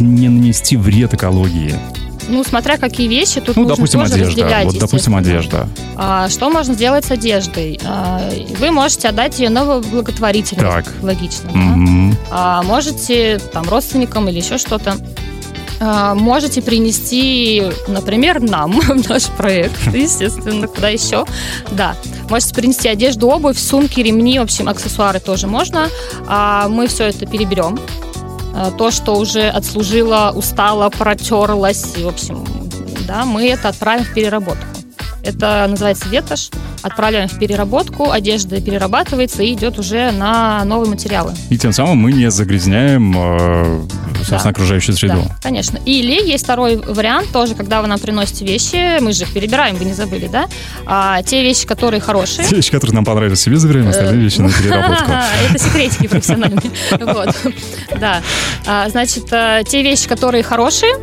не 0.00 0.28
нанести 0.28 0.76
вред 0.76 1.14
экологии? 1.14 1.74
Ну, 2.28 2.44
смотря 2.44 2.76
какие 2.76 3.08
вещи, 3.08 3.40
тут 3.40 3.56
ну, 3.56 3.62
нужно 3.62 3.76
допустим, 3.76 4.00
тоже 4.00 4.14
одежда. 4.14 4.30
разделять, 4.30 4.64
вот, 4.64 4.78
допустим, 4.78 5.16
одежда. 5.16 5.68
А, 5.96 6.28
что 6.28 6.50
можно 6.50 6.74
сделать 6.74 7.04
с 7.04 7.10
одеждой? 7.10 7.80
А, 7.84 8.30
вы 8.58 8.70
можете 8.70 9.08
отдать 9.08 9.38
ее 9.38 9.50
на 9.50 9.80
благотворительность. 9.80 10.86
Так. 10.86 10.92
Логично. 11.02 11.48
Mm-hmm. 11.48 12.10
Да? 12.10 12.16
А, 12.30 12.62
можете 12.62 13.38
там 13.52 13.68
родственникам 13.68 14.28
или 14.28 14.38
еще 14.38 14.58
что-то 14.58 14.96
а, 15.84 16.14
можете 16.14 16.62
принести, 16.62 17.60
например, 17.88 18.40
нам 18.40 18.80
в 18.80 19.08
наш 19.08 19.26
проект, 19.26 19.92
естественно, 19.92 20.68
куда 20.68 20.88
еще. 20.90 21.24
Да, 21.72 21.96
можете 22.30 22.54
принести 22.54 22.88
одежду, 22.88 23.28
обувь, 23.28 23.58
сумки, 23.58 23.98
ремни, 23.98 24.38
в 24.38 24.42
общем, 24.42 24.68
аксессуары 24.68 25.18
тоже 25.18 25.48
можно. 25.48 25.88
А 26.28 26.68
мы 26.68 26.86
все 26.86 27.04
это 27.04 27.26
переберем 27.26 27.80
то, 28.78 28.90
что 28.90 29.16
уже 29.16 29.48
отслужило, 29.48 30.32
устало, 30.34 30.90
протерлось, 30.90 31.96
в 31.96 32.08
общем, 32.08 32.44
да, 33.06 33.24
мы 33.24 33.48
это 33.48 33.68
отправим 33.68 34.04
в 34.04 34.14
переработку. 34.14 34.71
Это 35.24 35.66
называется 35.68 36.08
ветошь. 36.08 36.50
Отправляем 36.82 37.28
в 37.28 37.38
переработку, 37.38 38.10
одежда 38.10 38.60
перерабатывается 38.60 39.42
и 39.42 39.52
идет 39.52 39.78
уже 39.78 40.10
на 40.10 40.64
новые 40.64 40.90
материалы. 40.90 41.32
И 41.48 41.56
тем 41.56 41.72
самым 41.72 41.98
мы 41.98 42.12
не 42.12 42.30
загрязняем, 42.30 43.14
э, 43.16 43.82
собственно, 44.16 44.42
да. 44.42 44.50
окружающую 44.50 44.96
среду. 44.96 45.22
Да, 45.22 45.36
конечно. 45.40 45.78
Или 45.84 46.28
есть 46.28 46.44
второй 46.44 46.76
вариант 46.76 47.28
тоже, 47.32 47.54
когда 47.54 47.82
вы 47.82 47.88
нам 47.88 47.98
приносите 48.00 48.44
вещи, 48.44 49.00
мы 49.00 49.12
же 49.12 49.24
их 49.24 49.32
перебираем, 49.32 49.76
вы 49.76 49.84
не 49.84 49.92
забыли, 49.92 50.26
да? 50.26 50.46
А, 50.86 51.22
те 51.22 51.42
вещи, 51.42 51.66
которые 51.66 52.00
хорошие. 52.00 52.46
Те 52.46 52.56
вещи, 52.56 52.70
которые 52.70 52.96
нам 52.96 53.04
понравились, 53.04 53.40
себе 53.40 53.56
забираем, 53.56 53.88
остальные 53.88 54.20
вещи 54.20 54.40
на 54.40 54.50
переработку. 54.50 55.12
Это 55.50 55.58
секретики 55.58 56.08
профессиональные. 56.08 56.70
Да. 58.00 58.20
А, 58.66 58.88
значит, 58.88 59.26
э, 59.30 59.62
те 59.66 59.82
вещи, 59.82 60.08
которые 60.08 60.42
хорошие, 60.42 60.94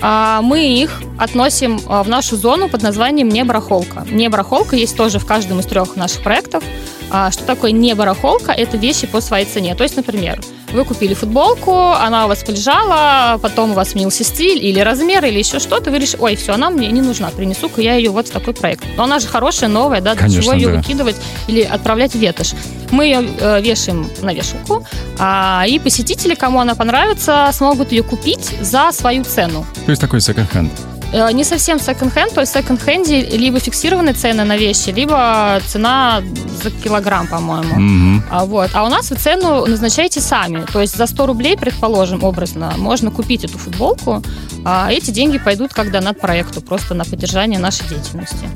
мы 0.00 0.64
их 0.64 1.02
относим 1.18 1.80
а, 1.88 2.02
в 2.02 2.08
нашу 2.08 2.36
зону 2.36 2.68
под 2.68 2.82
названием 2.82 3.28
«Небарахолка». 3.28 4.06
Небарахолка 4.10 4.76
есть 4.76 4.96
тоже 4.96 5.18
в 5.18 5.26
каждом 5.26 5.60
из 5.60 5.66
трех 5.66 5.96
наших 5.96 6.22
проектов. 6.22 6.62
А, 7.10 7.30
что 7.30 7.44
такое 7.44 7.72
небарахолка? 7.72 8.52
Это 8.52 8.76
вещи 8.76 9.06
по 9.06 9.20
своей 9.20 9.46
цене. 9.46 9.74
То 9.74 9.82
есть, 9.82 9.96
например, 9.96 10.40
вы 10.72 10.84
купили 10.84 11.14
футболку, 11.14 11.72
она 11.92 12.26
у 12.26 12.28
вас 12.28 12.42
полежала, 12.42 13.38
потом 13.40 13.72
у 13.72 13.74
вас 13.74 13.90
сменился 13.90 14.24
стиль 14.24 14.64
или 14.64 14.80
размер, 14.80 15.24
или 15.24 15.38
еще 15.38 15.58
что-то, 15.58 15.90
вы 15.90 15.98
решили, 15.98 16.20
ой, 16.20 16.36
все, 16.36 16.52
она 16.52 16.70
мне 16.70 16.88
не 16.88 17.00
нужна, 17.00 17.30
принесу-ка 17.30 17.80
я 17.80 17.94
ее 17.94 18.10
вот 18.10 18.28
в 18.28 18.30
такой 18.30 18.54
проект. 18.54 18.84
Но 18.96 19.04
она 19.04 19.18
же 19.18 19.26
хорошая, 19.26 19.68
новая, 19.68 20.00
да, 20.00 20.14
для 20.14 20.22
Конечно, 20.22 20.42
чего 20.42 20.52
ее 20.52 20.68
да. 20.68 20.76
выкидывать 20.78 21.16
или 21.46 21.62
отправлять 21.62 22.12
в 22.12 22.18
ветошь. 22.18 22.52
Мы 22.90 23.06
ее 23.06 23.28
э, 23.38 23.60
вешаем 23.60 24.08
на 24.22 24.32
вешалку, 24.32 24.84
а, 25.18 25.64
и 25.66 25.78
посетители, 25.78 26.34
кому 26.34 26.60
она 26.60 26.74
понравится, 26.74 27.50
смогут 27.52 27.92
ее 27.92 28.02
купить 28.02 28.54
за 28.60 28.90
свою 28.92 29.24
цену. 29.24 29.66
То 29.84 29.90
есть 29.90 30.00
такой 30.00 30.20
секонд-хенд. 30.20 30.72
Э, 31.12 31.32
не 31.32 31.44
совсем 31.44 31.78
секонд-хенд, 31.78 32.34
то 32.34 32.40
есть 32.40 32.52
в 32.52 32.58
секонд-хенде 32.58 33.22
либо 33.36 33.58
фиксированные 33.60 34.14
цены 34.14 34.44
на 34.44 34.56
вещи, 34.56 34.90
либо 34.90 35.60
цена 35.66 36.22
за 36.62 36.70
килограмм, 36.70 37.26
по-моему. 37.26 38.22
А, 38.30 38.44
вот. 38.44 38.70
а 38.74 38.84
у 38.84 38.88
нас 38.88 39.10
вы 39.10 39.16
цену 39.16 39.64
назначаете 39.66 40.20
сами. 40.20 40.66
То 40.70 40.80
есть 40.80 40.96
за 40.96 41.06
100 41.06 41.26
рублей, 41.26 41.56
предположим, 41.56 42.22
образно, 42.24 42.74
можно 42.76 43.10
купить 43.10 43.44
эту 43.44 43.58
футболку, 43.58 44.22
а 44.64 44.92
эти 44.92 45.10
деньги 45.10 45.38
пойдут 45.38 45.72
как 45.72 45.90
донат 45.90 46.20
проекту, 46.20 46.60
просто 46.60 46.94
на 46.94 47.04
поддержание 47.04 47.58
нашей 47.58 47.88
деятельности. 47.88 48.48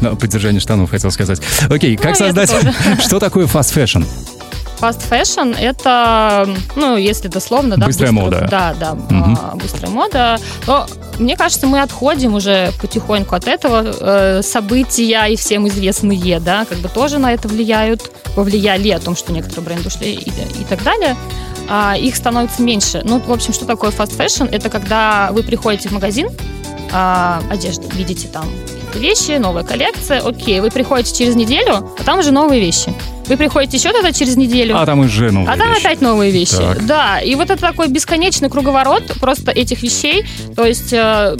На 0.00 0.16
поддержание 0.16 0.60
штанов, 0.60 0.90
хотел 0.90 1.10
сказать. 1.10 1.40
Окей, 1.68 1.96
как 1.96 2.18
ну, 2.18 2.26
создать... 2.26 2.50
Что 3.00 3.20
такое 3.20 3.46
fast 3.46 3.76
fashion? 3.76 4.04
Fast 4.80 5.02
fashion 5.10 5.56
это, 5.58 6.48
ну, 6.74 6.96
если 6.96 7.28
дословно, 7.28 7.76
да, 7.76 7.86
быстрая 7.86 8.12
быстро, 8.12 8.24
мода. 8.24 8.48
Да, 8.50 8.74
да, 8.80 8.92
угу. 8.92 9.58
быстрая 9.58 9.92
мода. 9.92 10.38
Но 10.66 10.86
мне 11.20 11.36
кажется, 11.36 11.66
мы 11.66 11.80
отходим 11.82 12.34
уже 12.34 12.72
потихоньку 12.80 13.34
от 13.34 13.46
этого. 13.46 13.84
Э, 14.00 14.42
события 14.42 15.26
и 15.26 15.36
всем 15.36 15.68
известные, 15.68 16.40
да, 16.40 16.64
как 16.64 16.78
бы 16.78 16.88
тоже 16.88 17.18
на 17.18 17.32
это 17.32 17.46
влияют, 17.46 18.10
повлияли 18.34 18.90
о 18.90 18.98
том, 18.98 19.14
что 19.14 19.32
некоторые 19.32 19.64
бренды 19.64 19.88
ушли 19.88 20.12
и, 20.14 20.28
и 20.28 20.64
так 20.68 20.82
далее. 20.82 21.16
А, 21.68 21.96
их 21.96 22.16
становится 22.16 22.62
меньше. 22.62 23.02
Ну, 23.04 23.20
в 23.20 23.30
общем, 23.30 23.52
что 23.52 23.64
такое 23.64 23.90
fast 23.90 24.16
fashion? 24.16 24.48
Это 24.50 24.68
когда 24.70 25.30
вы 25.30 25.42
приходите 25.44 25.88
в 25.88 25.92
магазин, 25.92 26.28
а, 26.92 27.40
одежды, 27.48 27.86
видите 27.94 28.26
там 28.26 28.44
вещи, 28.96 29.38
новая 29.38 29.62
коллекция, 29.64 30.20
окей, 30.20 30.60
вы 30.60 30.70
приходите 30.70 31.16
через 31.16 31.36
неделю, 31.36 31.90
а 31.98 32.02
там 32.04 32.18
уже 32.18 32.30
новые 32.30 32.60
вещи. 32.60 32.92
Вы 33.26 33.36
приходите 33.36 33.76
еще 33.76 33.92
тогда 33.92 34.12
через 34.12 34.36
неделю. 34.36 34.76
А 34.76 34.84
там 34.84 35.00
уже 35.00 35.30
новые 35.30 35.54
А 35.54 35.56
там 35.56 35.70
вещи. 35.70 35.80
опять 35.86 36.00
новые 36.00 36.30
вещи. 36.32 36.56
Так. 36.56 36.84
Да, 36.86 37.20
и 37.20 37.34
вот 37.36 37.50
это 37.50 37.60
такой 37.60 37.88
бесконечный 37.88 38.50
круговорот 38.50 39.04
просто 39.20 39.52
этих 39.52 39.82
вещей. 39.82 40.24
То 40.56 40.64
есть 40.64 40.92
э, 40.92 41.36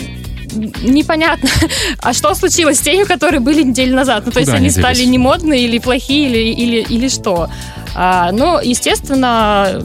непонятно, 0.83 1.49
а 2.01 2.13
что 2.13 2.35
случилось 2.35 2.79
с 2.79 2.81
теми, 2.81 3.05
которые 3.05 3.41
были 3.41 3.63
неделю 3.63 3.97
назад. 3.97 4.25
Ну, 4.27 4.33
то 4.33 4.39
Куда 4.39 4.41
есть 4.41 4.53
они, 4.53 4.67
они 4.67 4.71
стали 4.71 5.05
не 5.05 5.19
модные 5.19 5.65
или 5.65 5.79
плохие, 5.79 6.29
или, 6.29 6.63
или, 6.63 6.87
или 6.89 7.09
что. 7.09 7.49
А, 7.95 8.31
ну, 8.33 8.61
естественно, 8.61 9.83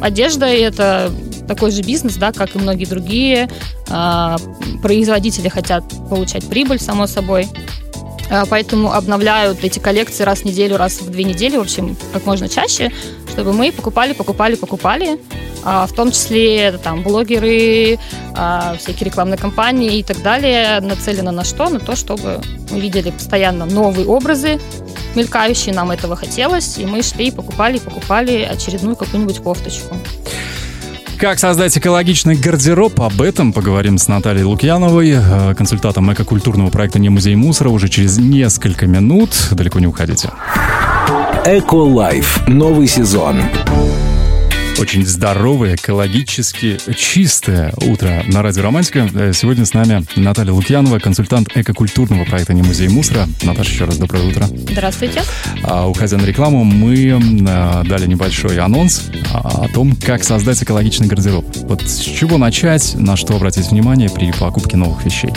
одежда 0.00 0.46
это 0.46 1.10
такой 1.46 1.70
же 1.70 1.82
бизнес, 1.82 2.16
да, 2.16 2.32
как 2.32 2.54
и 2.54 2.58
многие 2.58 2.86
другие. 2.86 3.48
А, 3.88 4.36
производители 4.82 5.48
хотят 5.48 5.84
получать 6.08 6.48
прибыль, 6.48 6.80
само 6.80 7.06
собой. 7.06 7.48
Э, 8.30 8.44
поэтому 8.48 8.92
обновляют 8.92 9.62
эти 9.62 9.78
коллекции 9.78 10.24
раз 10.24 10.40
в 10.40 10.44
неделю, 10.44 10.76
раз 10.76 11.00
в 11.00 11.10
две 11.10 11.24
недели, 11.24 11.56
в 11.56 11.60
общем, 11.60 11.96
как 12.12 12.26
можно 12.26 12.48
чаще, 12.48 12.90
чтобы 13.32 13.52
мы 13.52 13.72
покупали, 13.72 14.12
покупали, 14.12 14.54
покупали, 14.54 15.18
а, 15.64 15.86
в 15.86 15.92
том 15.92 16.10
числе 16.10 16.56
это 16.56 16.78
там 16.78 17.02
блогеры, 17.02 17.98
а, 18.34 18.76
всякие 18.78 19.06
рекламные 19.06 19.38
кампании 19.38 19.98
и 19.98 20.02
так 20.02 20.22
далее, 20.22 20.80
нацелено 20.80 21.32
на 21.32 21.44
что? 21.44 21.68
На 21.68 21.80
то, 21.80 21.96
чтобы 21.96 22.40
мы 22.70 22.80
видели 22.80 23.10
постоянно 23.10 23.64
новые 23.64 24.06
образы, 24.06 24.60
мелькающие, 25.14 25.74
нам 25.74 25.90
этого 25.90 26.16
хотелось, 26.16 26.78
и 26.78 26.86
мы 26.86 27.02
шли 27.02 27.28
и 27.28 27.30
покупали, 27.30 27.78
покупали 27.78 28.42
очередную 28.42 28.96
какую-нибудь 28.96 29.38
кофточку. 29.38 29.96
Как 31.18 31.38
создать 31.38 31.76
экологичный 31.78 32.36
гардероб? 32.36 33.00
Об 33.00 33.22
этом 33.22 33.52
поговорим 33.52 33.98
с 33.98 34.08
Натальей 34.08 34.44
Лукьяновой, 34.44 35.14
э, 35.16 35.54
консультантом 35.54 36.12
экокультурного 36.12 36.70
проекта 36.70 36.98
«Не 36.98 37.08
музей 37.08 37.36
мусора» 37.36 37.68
уже 37.68 37.88
через 37.88 38.18
несколько 38.18 38.86
минут. 38.86 39.30
Далеко 39.52 39.78
не 39.80 39.86
уходите. 39.86 40.30
Эко-лайф. 41.44 42.46
Новый 42.48 42.86
сезон. 42.88 43.42
Очень 44.78 45.06
здоровое, 45.06 45.76
экологически 45.76 46.78
чистое 46.96 47.72
утро 47.86 48.24
на 48.26 48.42
радио 48.42 48.64
Романтика. 48.64 49.08
Э, 49.14 49.32
сегодня 49.32 49.64
с 49.64 49.72
нами 49.72 50.04
Наталья 50.16 50.52
Лукьянова, 50.52 50.98
консультант 50.98 51.56
экокультурного 51.56 52.24
проекта 52.24 52.54
«Не 52.54 52.62
музей 52.62 52.88
мусора». 52.88 53.28
Наташа, 53.42 53.70
еще 53.70 53.84
раз 53.84 53.98
доброе 53.98 54.24
утро. 54.24 54.46
Здравствуйте. 54.46 55.22
А, 55.62 55.88
уходя 55.88 56.16
на 56.16 56.24
рекламу, 56.26 56.64
мы 56.64 57.20
а, 57.48 57.84
дали 57.84 58.06
небольшой 58.06 58.58
анонс 58.58 59.02
о 59.32 59.68
том, 59.72 59.94
как 59.94 60.24
создать 60.24 60.60
экологичный 60.62 61.06
гардероб. 61.06 61.44
Вот 61.68 61.82
с 61.82 61.98
чего 62.00 62.36
начать, 62.36 62.94
на 62.96 63.16
что 63.16 63.36
обратить 63.36 63.70
внимание 63.70 64.10
при 64.10 64.32
покупке 64.32 64.76
новых 64.76 65.04
вещей? 65.04 65.30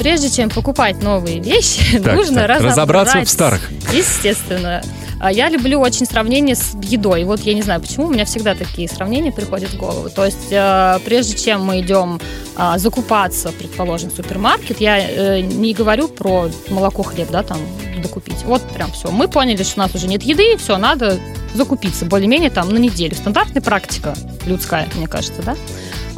Прежде 0.00 0.28
чем 0.28 0.50
покупать 0.50 1.02
новые 1.02 1.40
вещи, 1.40 1.98
так, 2.00 2.14
нужно 2.16 2.46
так, 2.46 2.60
разобраться 2.60 3.24
в 3.24 3.28
старых. 3.28 3.70
Естественно. 3.92 4.82
А 5.18 5.32
я 5.32 5.48
люблю 5.48 5.80
очень 5.80 6.06
сравнение 6.06 6.54
с 6.54 6.76
едой. 6.82 7.24
Вот 7.24 7.40
я 7.40 7.54
не 7.54 7.62
знаю, 7.62 7.80
почему 7.80 8.06
у 8.06 8.10
меня 8.10 8.24
всегда 8.24 8.54
такие 8.54 8.88
сравнения 8.88 9.32
приходят 9.32 9.70
в 9.70 9.76
голову. 9.76 10.10
То 10.10 10.24
есть, 10.24 10.48
э, 10.50 10.98
прежде 11.04 11.36
чем 11.36 11.64
мы 11.64 11.80
идем 11.80 12.20
э, 12.56 12.74
закупаться, 12.76 13.52
предположим, 13.52 14.10
в 14.10 14.14
супермаркет, 14.14 14.80
я 14.80 14.98
э, 14.98 15.40
не 15.40 15.72
говорю 15.72 16.08
про 16.08 16.50
молоко, 16.68 17.02
хлеб, 17.02 17.30
да, 17.30 17.42
там 17.42 17.58
докупить. 18.02 18.42
Вот 18.44 18.62
прям 18.74 18.92
все. 18.92 19.10
Мы 19.10 19.28
поняли, 19.28 19.62
что 19.62 19.80
у 19.80 19.84
нас 19.84 19.94
уже 19.94 20.06
нет 20.06 20.22
еды, 20.22 20.56
все, 20.58 20.76
надо 20.76 21.18
закупиться 21.54 22.04
более-менее 22.04 22.50
там 22.50 22.68
на 22.68 22.78
неделю. 22.78 23.14
Стандартная 23.14 23.62
практика 23.62 24.14
людская, 24.44 24.86
мне 24.96 25.06
кажется, 25.06 25.42
да? 25.42 25.56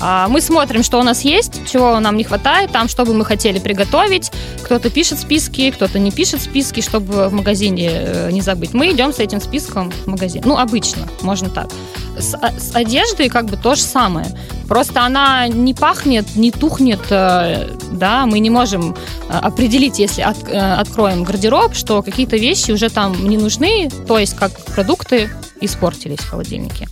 А, 0.00 0.28
мы 0.28 0.40
смотрим, 0.40 0.82
что 0.82 0.98
у 0.98 1.02
нас 1.02 1.22
есть, 1.22 1.68
чего 1.70 1.98
нам 1.98 2.16
не 2.16 2.24
хватает, 2.24 2.70
там, 2.70 2.88
что 2.88 3.04
бы 3.04 3.14
мы 3.14 3.24
хотели 3.24 3.58
приготовить. 3.58 4.30
Кто-то 4.62 4.90
пишет 4.90 5.18
списки, 5.18 5.70
кто-то 5.70 5.98
не 5.98 6.10
пишет 6.10 6.40
списки, 6.40 6.80
чтобы 6.80 7.28
в 7.28 7.32
магазине 7.32 7.90
э, 7.92 8.30
не 8.30 8.40
забыть. 8.40 8.74
Мы 8.74 8.92
идем 8.92 9.12
с 9.12 9.18
этим 9.18 9.40
списком 9.40 9.90
в 9.90 10.06
магазин. 10.06 10.42
Ну, 10.44 10.56
обычно, 10.56 11.08
можно 11.22 11.48
так. 11.48 11.68
С, 12.18 12.34
а, 12.34 12.52
с 12.58 12.74
одеждой 12.74 13.28
как 13.28 13.46
бы 13.46 13.56
то 13.56 13.74
же 13.74 13.82
самое. 13.82 14.26
Просто 14.68 15.02
она 15.02 15.48
не 15.48 15.74
пахнет, 15.74 16.36
не 16.36 16.52
тухнет, 16.52 17.00
э, 17.10 17.70
да, 17.92 18.26
мы 18.26 18.38
не 18.38 18.50
можем 18.50 18.94
э, 19.28 19.32
определить, 19.32 19.98
если 19.98 20.22
от, 20.22 20.36
откроем 20.52 21.24
гардероб, 21.24 21.74
что 21.74 22.02
какие-то 22.02 22.36
вещи 22.36 22.70
уже 22.70 22.88
там 22.88 23.28
не 23.28 23.36
нужны, 23.36 23.90
то 24.06 24.18
есть 24.18 24.36
как 24.36 24.52
продукты 24.66 25.30
испортились 25.60 26.20
в 26.20 26.28
холодильнике. 26.28 26.88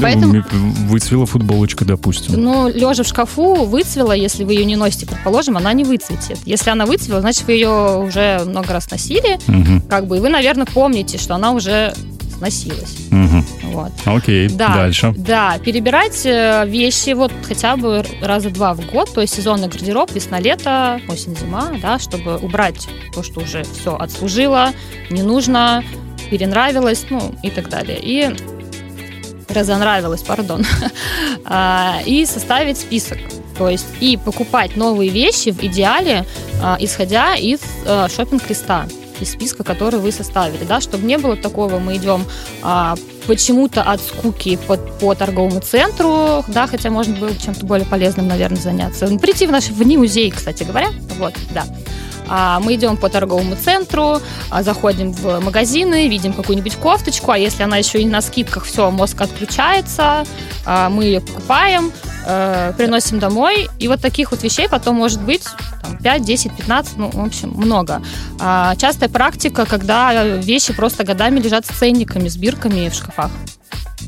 Поэтому... 0.00 0.44
Выцвела 0.88 1.26
футболочка, 1.26 1.84
допустим. 1.84 2.40
Ну, 2.40 2.68
лежа 2.68 3.02
в 3.02 3.06
шкафу, 3.06 3.64
выцвела, 3.64 4.12
если 4.12 4.44
вы 4.44 4.54
ее 4.54 4.64
не 4.64 4.76
носите, 4.76 5.06
предположим, 5.06 5.56
она 5.56 5.72
не 5.72 5.84
выцветит. 5.84 6.38
Если 6.44 6.70
она 6.70 6.86
выцвела, 6.86 7.20
значит, 7.20 7.46
вы 7.46 7.54
ее 7.54 7.98
уже 7.98 8.42
много 8.46 8.72
раз 8.72 8.90
носили, 8.90 9.38
угу. 9.48 9.82
как 9.88 10.06
бы, 10.06 10.18
и 10.18 10.20
вы, 10.20 10.28
наверное, 10.28 10.66
помните, 10.66 11.18
что 11.18 11.34
она 11.34 11.52
уже 11.52 11.94
сносилась. 12.36 12.96
Угу. 13.10 13.72
Вот. 13.72 13.92
Окей, 14.04 14.48
да, 14.48 14.74
дальше. 14.74 15.14
Да, 15.16 15.58
перебирать 15.58 16.26
э, 16.26 16.64
вещи 16.66 17.14
вот 17.14 17.32
хотя 17.46 17.76
бы 17.76 18.04
раза 18.20 18.50
два 18.50 18.74
в 18.74 18.86
год, 18.90 19.12
то 19.12 19.22
есть 19.22 19.34
сезонный 19.34 19.68
гардероб, 19.68 20.12
весна-лето, 20.12 21.00
осень-зима, 21.08 21.72
да, 21.80 21.98
чтобы 21.98 22.36
убрать 22.36 22.88
то, 23.14 23.22
что 23.22 23.40
уже 23.40 23.64
все 23.64 23.96
отслужило, 23.96 24.72
не 25.10 25.22
нужно, 25.22 25.82
перенравилось, 26.30 27.06
ну 27.10 27.34
и 27.42 27.50
так 27.50 27.68
далее. 27.68 27.98
И 28.00 28.34
разонравилось, 29.48 30.22
пардон, 30.22 30.64
а, 31.44 32.00
и 32.04 32.26
составить 32.26 32.78
список. 32.78 33.18
То 33.58 33.70
есть 33.70 33.86
и 34.00 34.18
покупать 34.18 34.76
новые 34.76 35.10
вещи 35.10 35.50
в 35.50 35.62
идеале, 35.62 36.24
а, 36.62 36.76
исходя 36.78 37.34
из 37.34 37.60
а, 37.86 38.08
шопинг-листа 38.08 38.86
из 39.20 39.32
списка, 39.32 39.64
который 39.64 40.00
вы 40.00 40.12
составили, 40.12 40.64
да, 40.64 40.80
чтобы 40.80 41.06
не 41.06 41.18
было 41.18 41.36
такого, 41.36 41.78
мы 41.78 41.96
идем 41.96 42.24
а, 42.62 42.96
почему-то 43.26 43.82
от 43.82 44.00
скуки 44.00 44.58
по, 44.66 44.76
по 44.76 45.14
торговому 45.14 45.60
центру, 45.60 46.44
да, 46.48 46.66
хотя 46.66 46.90
можно 46.90 47.16
было 47.16 47.34
чем-то 47.34 47.64
более 47.66 47.86
полезным, 47.86 48.28
наверное, 48.28 48.60
заняться. 48.60 49.06
Прийти 49.18 49.46
в 49.46 49.50
наш 49.50 49.68
в 49.68 49.86
музей, 49.86 50.30
кстати 50.30 50.64
говоря, 50.64 50.88
вот, 51.18 51.34
да. 51.54 51.64
А, 52.28 52.60
мы 52.60 52.74
идем 52.74 52.96
по 52.96 53.08
торговому 53.08 53.56
центру, 53.56 54.20
а, 54.50 54.62
заходим 54.62 55.12
в 55.12 55.40
магазины, 55.40 56.08
видим 56.08 56.32
какую-нибудь 56.32 56.76
кофточку, 56.76 57.30
а 57.30 57.38
если 57.38 57.62
она 57.62 57.76
еще 57.76 58.00
и 58.00 58.06
на 58.06 58.20
скидках, 58.20 58.64
все, 58.64 58.90
мозг 58.90 59.20
отключается, 59.20 60.24
а, 60.64 60.88
мы 60.88 61.04
ее 61.04 61.20
покупаем, 61.20 61.92
э, 62.28 62.72
приносим 62.76 63.20
домой, 63.20 63.68
и 63.78 63.86
вот 63.86 64.00
таких 64.00 64.32
вот 64.32 64.42
вещей 64.42 64.68
потом 64.68 64.96
может 64.96 65.22
быть 65.22 65.44
там, 65.80 65.96
5, 65.98 66.24
10, 66.24 66.56
15, 66.56 66.96
ну, 66.96 67.10
в 67.10 67.24
общем, 67.24 67.50
много. 67.50 68.02
Частая 68.78 69.08
практика, 69.08 69.64
когда 69.64 70.24
вещи 70.24 70.72
просто 70.72 71.04
годами 71.04 71.38
лежат 71.38 71.66
с 71.66 71.68
ценниками, 71.68 72.28
с 72.28 72.36
бирками 72.36 72.88
в 72.88 72.94
шкафах. 72.94 73.30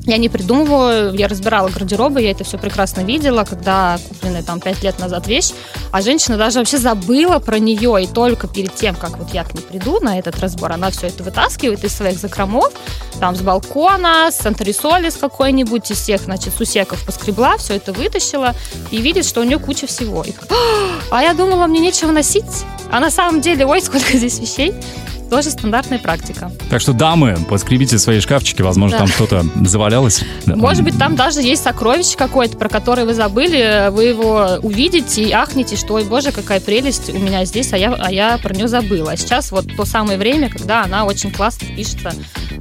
Я 0.04 0.16
не 0.16 0.28
придумываю, 0.28 1.14
я 1.14 1.28
разбирала 1.28 1.68
гардеробы, 1.68 2.22
я 2.22 2.30
это 2.30 2.44
все 2.44 2.56
прекрасно 2.58 3.02
видела, 3.02 3.44
когда 3.44 3.98
купленная 4.08 4.42
там 4.42 4.60
пять 4.60 4.82
лет 4.82 4.98
назад 4.98 5.26
вещь, 5.26 5.50
а 5.92 6.00
женщина 6.00 6.36
даже 6.36 6.58
вообще 6.58 6.78
забыла 6.78 7.38
про 7.38 7.58
нее, 7.58 8.02
и 8.02 8.06
только 8.06 8.48
перед 8.48 8.74
тем, 8.74 8.94
как 8.94 9.18
вот 9.18 9.34
я 9.34 9.44
к 9.44 9.54
ней 9.54 9.60
приду 9.60 10.00
на 10.00 10.18
этот 10.18 10.38
разбор, 10.40 10.72
она 10.72 10.90
все 10.90 11.08
это 11.08 11.22
вытаскивает 11.22 11.84
из 11.84 11.94
своих 11.94 12.18
закромов, 12.18 12.72
там 13.20 13.36
с 13.36 13.40
балкона, 13.40 14.30
с 14.30 14.44
антресоли 14.46 15.10
с 15.10 15.16
какой-нибудь, 15.16 15.90
из 15.90 15.98
всех, 15.98 16.22
значит, 16.22 16.54
сусеков 16.54 17.04
поскребла, 17.04 17.56
все 17.58 17.74
это 17.74 17.92
вытащила, 17.92 18.54
и 18.90 18.98
видит, 18.98 19.26
что 19.26 19.40
у 19.40 19.44
нее 19.44 19.58
куча 19.58 19.86
всего. 19.86 20.22
И, 20.24 20.32
а 21.10 21.22
я 21.22 21.34
думала, 21.34 21.66
мне 21.66 21.80
нечего 21.80 22.12
носить, 22.12 22.64
а 22.90 23.00
на 23.00 23.10
самом 23.10 23.40
деле, 23.40 23.66
ой, 23.66 23.82
сколько 23.82 24.12
здесь 24.16 24.38
вещей. 24.38 24.74
Тоже 25.30 25.50
стандартная 25.50 25.98
практика. 25.98 26.50
Так 26.70 26.80
что, 26.80 26.92
дамы, 26.92 27.36
поскребите 27.48 27.98
свои 27.98 28.20
шкафчики, 28.20 28.62
возможно, 28.62 28.98
да. 28.98 29.04
там 29.04 29.08
что-то 29.08 29.44
завалялось. 29.64 30.22
Может 30.46 30.84
быть, 30.84 30.98
там 30.98 31.16
даже 31.16 31.42
есть 31.42 31.62
сокровище 31.62 32.16
какое-то, 32.16 32.56
про 32.56 32.68
которое 32.68 33.04
вы 33.04 33.14
забыли, 33.14 33.90
вы 33.90 34.04
его 34.04 34.58
увидите 34.62 35.22
и 35.22 35.32
ахнете, 35.32 35.76
что, 35.76 35.94
ой, 35.94 36.04
боже, 36.04 36.32
какая 36.32 36.60
прелесть 36.60 37.10
у 37.10 37.18
меня 37.18 37.44
здесь, 37.44 37.72
а 37.72 37.78
я, 37.78 37.92
а 37.92 38.10
я 38.10 38.38
про 38.38 38.54
нее 38.54 38.68
забыла. 38.68 39.12
А 39.12 39.16
сейчас 39.16 39.52
вот 39.52 39.66
то 39.76 39.84
самое 39.84 40.18
время, 40.18 40.48
когда 40.48 40.84
она 40.84 41.04
очень 41.04 41.30
классно 41.30 41.68
пишется, 41.68 42.12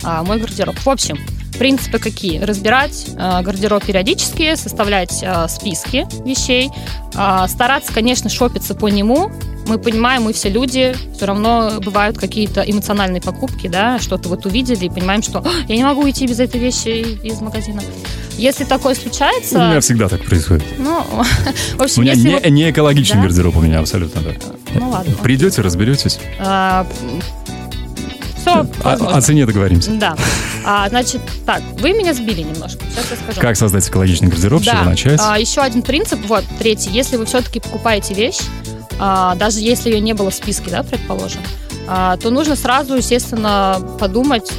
а, 0.03 0.23
мой 0.23 0.39
гардероб. 0.39 0.77
В 0.77 0.89
общем, 0.89 1.17
принципы 1.58 1.99
какие? 1.99 2.39
Разбирать 2.39 3.08
э, 3.15 3.41
гардероб 3.41 3.84
периодически, 3.84 4.56
составлять 4.56 5.23
э, 5.23 5.47
списки 5.47 6.08
вещей, 6.23 6.69
э, 7.15 7.45
стараться, 7.47 7.91
конечно, 7.93 8.30
шопиться 8.30 8.75
по 8.75 8.88
нему, 8.88 9.32
мы 9.67 9.77
понимаем, 9.77 10.23
мы 10.23 10.34
все 10.34 10.49
люди, 10.49 10.95
все 11.15 11.25
равно 11.25 11.80
бывают 11.84 12.17
какие-то 12.17 12.62
эмоциональные 12.62 13.21
покупки, 13.21 13.67
да, 13.67 13.99
что-то 13.99 14.30
вот 14.30 14.45
увидели 14.45 14.86
и 14.86 14.89
понимаем, 14.89 15.21
что 15.21 15.43
я 15.67 15.75
не 15.75 15.84
могу 15.84 16.03
уйти 16.03 16.25
без 16.25 16.39
этой 16.39 16.60
вещи 16.60 17.17
из 17.23 17.41
магазина. 17.41 17.82
Если 18.38 18.65
такое 18.65 18.95
случается... 18.95 19.58
У 19.58 19.67
меня 19.69 19.82
всегда 19.82 20.08
так 20.08 20.23
происходит. 20.23 20.63
Ну, 20.77 21.01
в 21.77 21.82
общем, 21.82 22.01
У 22.01 22.06
меня 22.06 22.13
не, 22.13 22.39
вы... 22.39 22.49
не 22.49 22.69
экологичный 22.69 23.17
да? 23.17 23.23
гардероб 23.23 23.58
у 23.58 23.62
меня 23.62 23.80
абсолютно, 23.80 24.21
да. 24.21 24.32
Ну 24.75 24.89
ладно. 24.89 25.13
Придете, 25.23 25.62
разберетесь. 25.62 26.19
А, 26.39 26.86
все. 28.47 28.67
О, 28.84 29.17
о 29.17 29.21
цене 29.21 29.45
договоримся. 29.45 29.91
Да. 29.91 30.15
А, 30.63 30.88
значит, 30.89 31.21
так, 31.45 31.62
вы 31.80 31.93
меня 31.93 32.13
сбили 32.13 32.41
немножко. 32.41 32.80
Сейчас 32.91 33.12
я 33.12 33.17
скажу. 33.17 33.41
Как 33.41 33.56
создать 33.58 33.88
экологичный 33.89 34.30
гардероб, 34.30 34.63
да. 34.63 34.71
с 34.71 34.75
чего 34.75 34.89
начать? 34.89 35.19
А, 35.23 35.39
еще 35.39 35.62
один 35.62 35.82
принцип, 35.82 36.19
вот, 36.27 36.43
третий. 36.60 36.91
Если 36.91 37.17
вы 37.17 37.25
все-таки 37.25 37.60
покупаете 37.60 38.13
вещь, 38.13 38.39
а, 38.41 38.76
даже 38.99 39.60
если 39.60 39.91
ее 39.91 39.99
не 39.99 40.13
было 40.13 40.29
в 40.29 40.33
списке, 40.33 40.69
да, 40.71 40.83
предположим, 40.83 41.41
а, 41.88 42.17
то 42.17 42.29
нужно 42.29 42.55
сразу, 42.55 42.95
естественно, 42.95 43.81
подумать, 43.99 44.51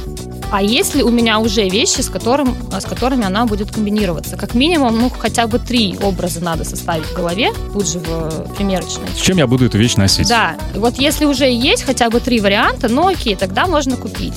А 0.51 0.63
если 0.63 1.03
у 1.03 1.11
меня 1.11 1.39
уже 1.39 1.69
вещи, 1.69 2.01
с, 2.01 2.09
которым, 2.09 2.55
с 2.71 2.83
которыми 2.83 3.23
она 3.23 3.45
будет 3.45 3.71
комбинироваться? 3.71 4.35
Как 4.35 4.55
минимум, 4.55 4.97
ну, 4.97 5.09
хотя 5.09 5.45
бы 5.45 5.59
три 5.59 5.95
образа 6.01 6.43
надо 6.43 6.63
составить 6.63 7.05
в 7.05 7.13
голове, 7.13 7.51
тут 7.71 7.87
же 7.87 7.99
в 7.99 8.55
примерочной. 8.55 9.07
С 9.15 9.21
чем 9.21 9.37
я 9.37 9.45
буду 9.45 9.65
эту 9.65 9.77
вещь 9.77 9.95
носить? 9.95 10.27
Да, 10.27 10.55
вот 10.73 10.97
если 10.97 11.25
уже 11.25 11.45
есть 11.45 11.83
хотя 11.83 12.09
бы 12.09 12.19
три 12.19 12.39
варианта, 12.39 12.89
ну 12.89 13.07
окей, 13.07 13.35
тогда 13.35 13.67
можно 13.67 13.95
купить. 13.95 14.33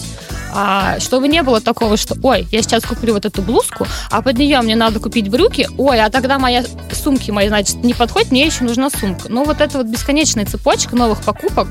А, 0.54 1.00
чтобы 1.00 1.28
не 1.28 1.42
было 1.42 1.62
такого, 1.62 1.96
что, 1.96 2.14
ой, 2.22 2.46
я 2.52 2.60
сейчас 2.60 2.84
куплю 2.84 3.14
вот 3.14 3.24
эту 3.24 3.40
блузку, 3.40 3.86
а 4.10 4.20
под 4.20 4.36
нее 4.36 4.60
мне 4.60 4.76
надо 4.76 5.00
купить 5.00 5.30
брюки, 5.30 5.66
ой, 5.78 5.98
а 5.98 6.10
тогда 6.10 6.38
моя 6.38 6.62
сумки 6.92 7.30
мои, 7.30 7.48
значит, 7.48 7.82
не 7.82 7.94
подходит, 7.94 8.30
мне 8.30 8.44
еще 8.44 8.64
нужна 8.64 8.90
сумка. 8.90 9.30
Ну, 9.30 9.44
вот 9.44 9.62
эта 9.62 9.78
вот 9.78 9.86
бесконечная 9.86 10.44
цепочка 10.44 10.94
новых 10.94 11.22
покупок 11.22 11.68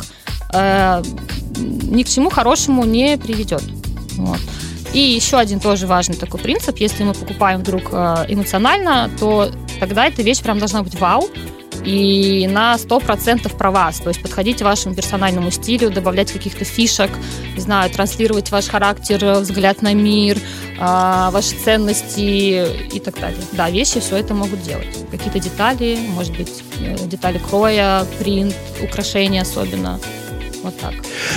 э, 0.52 1.04
ни 1.58 2.02
к 2.02 2.10
чему 2.10 2.32
хорошему 2.32 2.84
не 2.86 3.18
приведет. 3.18 3.62
Вот. 4.26 4.40
И 4.94 5.00
еще 5.00 5.38
один 5.38 5.60
тоже 5.60 5.88
важный 5.88 6.16
такой 6.16 6.40
принцип, 6.40 6.78
если 6.78 7.04
мы 7.04 7.14
покупаем 7.14 7.60
вдруг 7.62 7.90
э, 7.92 8.26
эмоционально, 8.28 9.10
то 9.20 9.50
тогда 9.80 10.08
эта 10.08 10.22
вещь 10.22 10.42
прям 10.42 10.60
должна 10.60 10.84
быть 10.84 11.00
вау, 11.00 11.30
и 11.86 12.48
на 12.48 12.76
100% 12.76 13.56
про 13.58 13.72
вас. 13.72 14.00
То 14.00 14.10
есть 14.10 14.22
подходить 14.22 14.62
вашему 14.62 14.96
персональному 14.96 15.52
стилю, 15.52 15.90
добавлять 15.90 16.32
каких-то 16.32 16.66
фишек, 16.66 17.10
не 17.56 17.62
знаю, 17.62 17.90
транслировать 17.90 18.52
ваш 18.52 18.68
характер, 18.68 19.40
взгляд 19.40 19.82
на 19.82 19.94
мир, 19.94 20.38
а, 20.80 21.32
ваши 21.32 21.56
ценности 21.56 22.68
и 22.96 23.00
так 23.00 23.20
далее. 23.20 23.42
Да, 23.54 23.70
вещи 23.70 24.00
все 24.00 24.18
это 24.18 24.34
могут 24.34 24.62
делать. 24.62 25.06
Какие-то 25.10 25.40
детали, 25.40 25.98
может 26.10 26.36
быть, 26.38 26.64
э, 26.80 26.98
детали 27.08 27.40
кроя, 27.40 28.06
принт, 28.20 28.56
украшения 28.84 29.42
особенно. 29.42 30.00
Вот 30.64 30.78
так. 30.80 30.94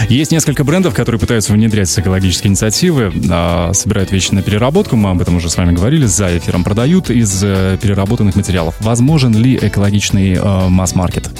Есть 0.08 0.32
несколько 0.32 0.64
брендов, 0.64 0.94
которые 0.94 1.18
пытаются 1.18 1.52
внедрять 1.52 1.98
экологические 1.98 2.50
инициативы, 2.50 3.12
а, 3.30 3.72
собирают 3.72 4.10
вещи 4.10 4.32
на 4.32 4.42
переработку, 4.42 4.96
мы 4.96 5.10
об 5.10 5.20
этом 5.22 5.36
уже 5.36 5.48
с 5.48 5.56
вами 5.56 5.72
говорили, 5.72 6.04
за 6.06 6.36
эфиром 6.36 6.62
продают 6.64 7.10
из 7.10 7.42
э, 7.42 7.78
переработанных 7.80 8.36
материалов. 8.36 8.74
Возможен 8.80 9.34
ли 9.34 9.56
экологичный 9.56 10.34
э, 10.34 10.68
масс-маркет? 10.68 11.30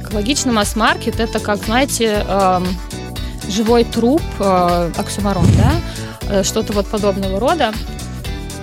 Экологичный 0.00 0.52
масс-маркет 0.52 1.20
это, 1.20 1.38
как, 1.38 1.64
знаете, 1.64 2.24
э, 2.26 2.60
живой 3.48 3.84
труп, 3.84 4.22
э, 4.38 4.90
оксюмарон, 4.96 5.46
да, 5.56 5.72
э, 6.28 6.42
что-то 6.42 6.72
вот 6.72 6.86
подобного 6.88 7.38
рода. 7.38 7.72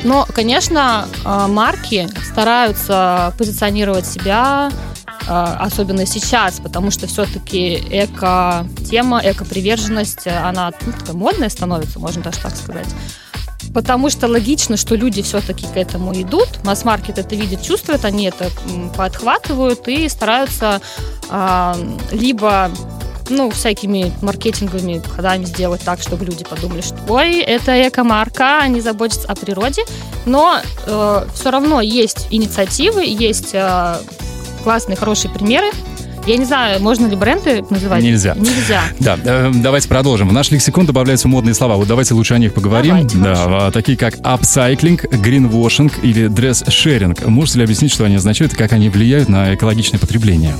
Но, 0.03 0.25
конечно, 0.33 1.07
э, 1.25 1.47
марки 1.47 2.07
стараются 2.23 3.33
позиционировать 3.37 4.05
себя 4.05 4.71
особенно 5.29 6.05
сейчас, 6.05 6.59
потому 6.59 6.91
что 6.91 7.07
все-таки 7.07 7.75
эко-тема, 7.89 9.21
эко-приверженность, 9.23 10.27
она 10.27 10.71
ну, 10.85 10.91
такая 10.91 11.15
модная 11.15 11.49
становится, 11.49 11.99
можно 11.99 12.23
даже 12.23 12.39
так 12.39 12.55
сказать. 12.55 12.87
Потому 13.73 14.09
что 14.09 14.27
логично, 14.27 14.77
что 14.77 14.95
люди 14.95 15.21
все-таки 15.21 15.67
к 15.67 15.77
этому 15.77 16.19
идут. 16.19 16.63
Масс-маркет 16.63 17.19
это 17.19 17.35
видит, 17.35 17.61
чувствует, 17.61 18.03
они 18.03 18.25
это 18.25 18.49
подхватывают 18.97 19.87
и 19.87 20.09
стараются 20.09 20.81
э, 21.29 21.73
либо 22.11 22.71
ну, 23.29 23.51
всякими 23.51 24.11
маркетинговыми 24.21 25.01
ходами 25.07 25.45
сделать 25.45 25.81
так, 25.81 26.01
чтобы 26.01 26.25
люди 26.25 26.43
подумали, 26.43 26.81
что 26.81 26.97
ой, 27.09 27.39
это 27.39 27.87
эко-марка, 27.87 28.59
они 28.59 28.81
заботятся 28.81 29.27
о 29.27 29.35
природе. 29.35 29.83
Но 30.25 30.59
э, 30.87 31.25
все 31.35 31.51
равно 31.51 31.81
есть 31.81 32.27
инициативы, 32.31 33.05
есть 33.05 33.51
э, 33.53 33.97
классные, 34.69 34.95
хорошие 34.95 35.33
примеры. 35.33 35.71
Я 36.27 36.37
не 36.37 36.45
знаю, 36.45 36.79
можно 36.79 37.07
ли 37.07 37.15
бренды 37.15 37.65
называть? 37.71 38.03
Нельзя. 38.03 38.35
Нельзя. 38.35 38.83
Да, 38.99 39.17
э, 39.23 39.51
давайте 39.51 39.87
продолжим. 39.87 40.29
В 40.29 40.31
наш 40.31 40.51
лексикон 40.51 40.85
добавляются 40.85 41.27
модные 41.27 41.55
слова. 41.55 41.75
Вот 41.75 41.87
давайте 41.87 42.13
лучше 42.13 42.35
о 42.35 42.37
них 42.37 42.53
поговорим. 42.53 42.91
Давайте, 42.91 43.17
да, 43.17 43.33
хорошо. 43.33 43.65
а, 43.65 43.71
такие 43.71 43.97
как 43.97 44.17
апсайклинг, 44.21 45.05
гринвошинг 45.05 46.03
или 46.03 46.27
дресс-шеринг. 46.27 47.25
Можете 47.25 47.57
ли 47.57 47.63
объяснить, 47.63 47.91
что 47.91 48.05
они 48.05 48.17
означают 48.17 48.53
и 48.53 48.55
как 48.55 48.71
они 48.71 48.89
влияют 48.89 49.27
на 49.27 49.55
экологичное 49.55 49.99
потребление? 49.99 50.55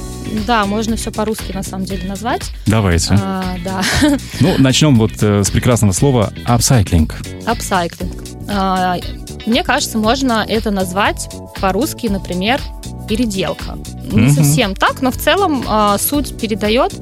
Да, 0.48 0.66
можно 0.66 0.96
все 0.96 1.12
по-русски 1.12 1.52
на 1.52 1.62
самом 1.62 1.86
деле 1.86 2.08
назвать. 2.08 2.50
Давайте. 2.66 3.16
А, 3.22 3.44
да. 3.64 3.84
Ну, 4.40 4.56
начнем 4.58 4.98
вот 4.98 5.12
э, 5.22 5.44
с 5.44 5.52
прекрасного 5.52 5.92
слова 5.92 6.34
upcycling. 6.46 7.14
Upcycling. 7.46 8.24
А, 8.50 8.98
мне 9.46 9.64
кажется, 9.64 10.00
можно 10.00 10.44
это 10.50 10.72
назвать 10.72 11.30
по-русски, 11.62 12.08
например, 12.08 12.60
переделка. 13.10 13.78
Не 14.12 14.22
Мгм. 14.28 14.32
совсем 14.32 14.76
так, 14.76 15.02
но 15.02 15.12
в 15.12 15.18
целом 15.18 15.66
а, 15.68 15.98
суть 15.98 16.38
передает, 16.38 16.94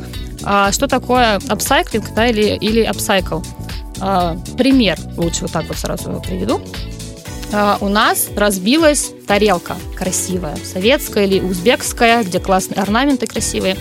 а, 0.43 0.71
что 0.71 0.87
такое 0.87 1.39
upcycling 1.49 2.13
да, 2.15 2.27
или, 2.27 2.55
или 2.55 2.81
upcycle. 2.81 3.41
А, 3.99 4.37
пример 4.57 4.97
лучше 5.17 5.41
вот 5.41 5.51
так 5.51 5.67
вот 5.67 5.77
сразу 5.77 6.23
приведу. 6.25 6.61
А, 7.51 7.77
у 7.81 7.89
нас 7.89 8.27
разбилась 8.35 9.11
тарелка 9.27 9.75
красивая, 9.95 10.57
советская 10.63 11.25
или 11.25 11.39
узбекская, 11.39 12.23
где 12.23 12.39
классные 12.39 12.81
орнаменты 12.81 13.27
красивые. 13.27 13.75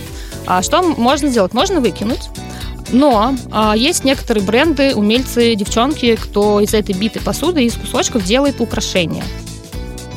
А 0.45 0.61
что 0.61 0.81
можно 0.81 1.29
сделать? 1.29 1.53
Можно 1.53 1.79
выкинуть. 1.79 2.29
Но 2.91 3.35
а, 3.51 3.75
есть 3.75 4.03
некоторые 4.05 4.45
бренды, 4.45 4.95
умельцы, 4.95 5.55
девчонки, 5.55 6.15
кто 6.15 6.59
из 6.59 6.73
этой 6.73 6.95
битой 6.95 7.21
посуды, 7.21 7.65
из 7.65 7.73
кусочков 7.75 8.23
делает 8.23 8.61
украшения. 8.61 9.23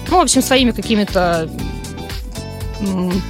Ну, 0.08 0.18
в 0.18 0.20
общем, 0.22 0.42
своими 0.42 0.70
какими-то 0.72 1.48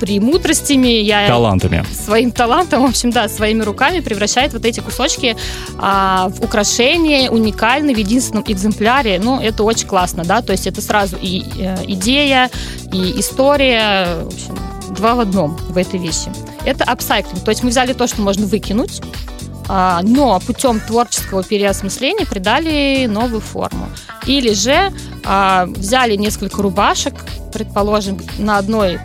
премудростями 0.00 0.88
я 0.88 1.26
Талантами. 1.26 1.84
своим 1.92 2.30
талантом, 2.30 2.82
в 2.82 2.86
общем, 2.86 3.10
да, 3.10 3.28
своими 3.28 3.62
руками 3.62 4.00
превращает 4.00 4.52
вот 4.52 4.64
эти 4.64 4.80
кусочки 4.80 5.36
а, 5.78 6.28
в 6.28 6.42
украшение 6.42 7.30
уникальный 7.30 7.94
в 7.94 7.98
единственном 7.98 8.44
экземпляре. 8.46 9.20
Ну, 9.22 9.40
это 9.40 9.62
очень 9.64 9.86
классно, 9.86 10.24
да, 10.24 10.42
то 10.42 10.52
есть 10.52 10.66
это 10.66 10.80
сразу 10.80 11.16
и 11.20 11.44
э, 11.58 11.76
идея, 11.86 12.50
и 12.92 13.20
история, 13.20 14.22
в 14.24 14.26
общем, 14.26 14.58
два 14.94 15.14
в 15.14 15.20
одном 15.20 15.56
в 15.68 15.76
этой 15.76 15.98
вещи. 15.98 16.30
Это 16.64 16.84
апсайклинг, 16.84 17.44
то 17.44 17.50
есть 17.50 17.62
мы 17.62 17.70
взяли 17.70 17.92
то, 17.92 18.06
что 18.06 18.20
можно 18.20 18.46
выкинуть, 18.46 19.00
а, 19.68 20.00
но 20.02 20.40
путем 20.40 20.80
творческого 20.80 21.44
переосмысления 21.44 22.26
придали 22.26 23.06
новую 23.06 23.40
форму. 23.40 23.88
Или 24.26 24.52
же 24.52 24.92
а, 25.24 25.66
взяли 25.66 26.16
несколько 26.16 26.60
рубашек, 26.60 27.14
предположим, 27.52 28.18
на 28.38 28.58
одной 28.58 28.98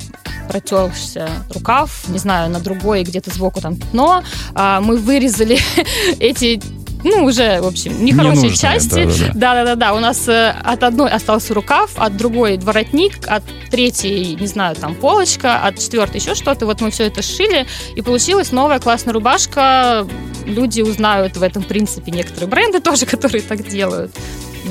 протерся 0.47 1.29
рукав, 1.53 2.05
не 2.07 2.17
знаю, 2.17 2.49
на 2.49 2.59
другой 2.59 3.03
где-то 3.03 3.31
сбоку 3.31 3.61
там 3.61 3.75
пятно. 3.75 4.23
А, 4.53 4.81
мы 4.81 4.97
вырезали 4.97 5.59
эти 6.19 6.61
ну, 7.05 7.23
уже, 7.23 7.61
в 7.61 7.67
общем, 7.67 8.03
нехорошие 8.03 8.49
Ненужные, 8.49 8.55
части. 8.55 9.05
да-да-да. 9.05 9.53
Да-да-да. 9.53 9.93
У 9.93 9.99
нас 9.99 10.27
э, 10.27 10.49
от 10.49 10.81
одной 10.81 11.11
остался 11.11 11.53
рукав, 11.53 11.91
от 11.97 12.17
другой 12.17 12.57
воротник, 12.57 13.27
от 13.27 13.43
третьей, 13.69 14.35
не 14.35 14.47
знаю, 14.47 14.75
там 14.75 14.95
полочка, 14.95 15.59
от 15.59 15.77
четвертой 15.77 16.19
еще 16.19 16.33
что-то. 16.33 16.65
Вот 16.65 16.81
мы 16.81 16.89
все 16.89 17.03
это 17.03 17.21
сшили, 17.21 17.67
и 17.95 18.01
получилась 18.01 18.51
новая 18.51 18.79
классная 18.79 19.13
рубашка. 19.13 20.07
Люди 20.47 20.81
узнают 20.81 21.37
в 21.37 21.43
этом 21.43 21.61
принципе 21.61 22.11
некоторые 22.11 22.47
бренды 22.49 22.79
тоже, 22.81 23.05
которые 23.05 23.43
так 23.43 23.67
делают. 23.67 24.11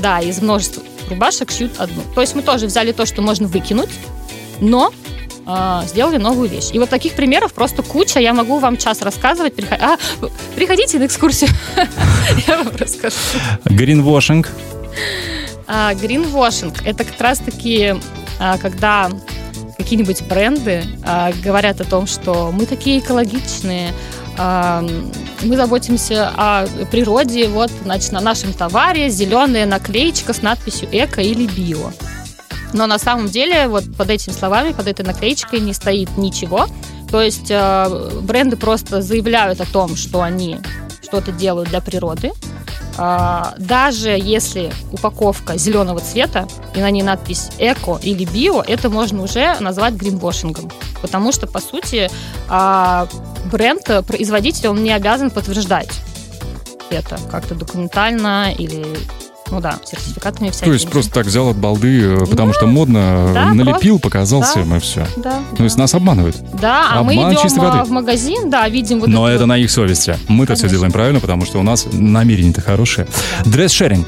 Да, 0.01 0.19
из 0.19 0.41
множества 0.41 0.83
рубашек 1.09 1.51
шьют 1.51 1.71
одну. 1.77 2.01
То 2.15 2.19
есть 2.19 2.35
мы 2.35 2.41
тоже 2.41 2.65
взяли 2.65 2.91
то, 2.91 3.05
что 3.05 3.21
можно 3.21 3.47
выкинуть, 3.47 3.91
но 4.59 4.91
а, 5.45 5.83
сделали 5.85 6.17
новую 6.17 6.49
вещь. 6.49 6.69
И 6.73 6.79
вот 6.79 6.89
таких 6.89 7.13
примеров 7.13 7.53
просто 7.53 7.83
куча. 7.83 8.19
Я 8.19 8.33
могу 8.33 8.59
вам 8.59 8.77
час 8.77 9.01
рассказывать. 9.01 9.55
Приход- 9.55 9.79
а, 9.81 9.97
приходите 10.55 10.99
на 10.99 11.05
экскурсию. 11.05 11.49
Я 12.47 12.57
вам 12.57 12.71
расскажу. 12.77 13.15
Гринвошинг. 13.65 14.49
А, 15.67 15.93
Greenwashing– 15.93 16.75
это 16.85 17.03
как 17.03 17.19
раз-таки, 17.19 17.95
а, 18.39 18.57
когда 18.57 19.09
какие-нибудь 19.77 20.23
бренды 20.23 20.83
а, 21.03 21.31
говорят 21.43 21.81
о 21.81 21.85
том, 21.85 22.07
что 22.07 22.51
мы 22.51 22.65
такие 22.65 22.99
экологичные, 22.99 23.91
а, 24.37 24.85
мы 25.43 25.55
заботимся 25.55 26.31
о 26.35 26.67
природе, 26.91 27.47
вот, 27.47 27.71
значит, 27.83 28.11
на 28.11 28.21
нашем 28.21 28.53
товаре 28.53 29.09
зеленая 29.09 29.65
наклеечка 29.65 30.33
с 30.33 30.41
надписью 30.41 30.87
«эко» 30.91 31.21
или 31.21 31.47
«био». 31.47 31.91
Но 32.73 32.87
на 32.87 32.99
самом 32.99 33.27
деле 33.27 33.67
вот 33.67 33.83
под 33.95 34.09
этими 34.09 34.33
словами, 34.33 34.71
под 34.71 34.87
этой 34.87 35.05
наклеечкой 35.05 35.59
не 35.59 35.73
стоит 35.73 36.17
ничего. 36.17 36.67
То 37.09 37.21
есть 37.21 37.49
э, 37.49 38.19
бренды 38.21 38.57
просто 38.57 39.01
заявляют 39.01 39.61
о 39.61 39.65
том, 39.65 39.95
что 39.95 40.21
они 40.21 40.59
что-то 41.01 41.31
делают 41.31 41.69
для 41.69 41.81
природы. 41.81 42.31
А, 42.97 43.53
даже 43.57 44.09
если 44.09 44.71
упаковка 44.91 45.57
зеленого 45.57 45.99
цвета 45.99 46.47
и 46.75 46.79
на 46.79 46.89
ней 46.91 47.03
надпись 47.03 47.49
эко 47.59 47.99
или 48.01 48.25
био, 48.25 48.61
это 48.61 48.89
можно 48.89 49.23
уже 49.23 49.57
назвать 49.59 49.95
гринвошингом. 49.95 50.71
Потому 51.01 51.31
что, 51.31 51.45
по 51.45 51.59
сути, 51.59 52.09
а, 52.47 53.07
бренд, 53.51 53.89
э, 53.89 54.01
производитель, 54.01 54.69
он 54.69 54.83
не 54.83 54.91
обязан 54.91 55.29
подтверждать 55.29 55.91
это 56.89 57.17
как-то 57.31 57.55
документально 57.55 58.53
или 58.53 58.85
Ну 59.51 59.61
да, 59.61 59.79
сертификатами 59.85 60.49
всякими. 60.49 60.69
То 60.69 60.73
есть 60.73 60.89
просто 60.89 61.11
так 61.13 61.25
взял 61.27 61.49
от 61.49 61.57
балды, 61.57 62.01
э, 62.01 62.25
потому 62.25 62.53
что 62.53 62.65
модно, 62.65 63.31
да, 63.33 63.53
налепил, 63.53 63.99
просто- 63.99 63.99
показался, 63.99 64.65
да. 64.65 64.77
и 64.77 64.79
все. 64.79 65.07
Да. 65.17 65.39
То 65.55 65.63
есть 65.63 65.77
нас 65.77 65.93
обманывают. 65.93 66.35
Да, 66.59 66.87
а 66.91 67.03
мы 67.03 67.13
Обман 67.13 67.33
идем 67.33 67.41
чистой 67.43 67.59
воды. 67.59 67.77
а, 67.79 67.83
в 67.85 67.91
магазин, 67.91 68.49
да, 68.49 68.67
видим 68.67 68.99
вот 68.99 69.09
Но 69.09 69.27
это 69.29 69.41
вот- 69.41 69.45
на 69.47 69.57
их 69.57 69.69
совести. 69.69 70.17
Мы-то 70.27 70.55
все 70.55 70.67
делаем 70.67 70.91
правильно, 70.91 71.19
потому 71.19 71.45
что 71.45 71.59
у 71.59 71.63
нас 71.63 71.85
намерения-то 71.91 72.61
хорошие. 72.61 73.07
Dress-sharing. 73.45 74.07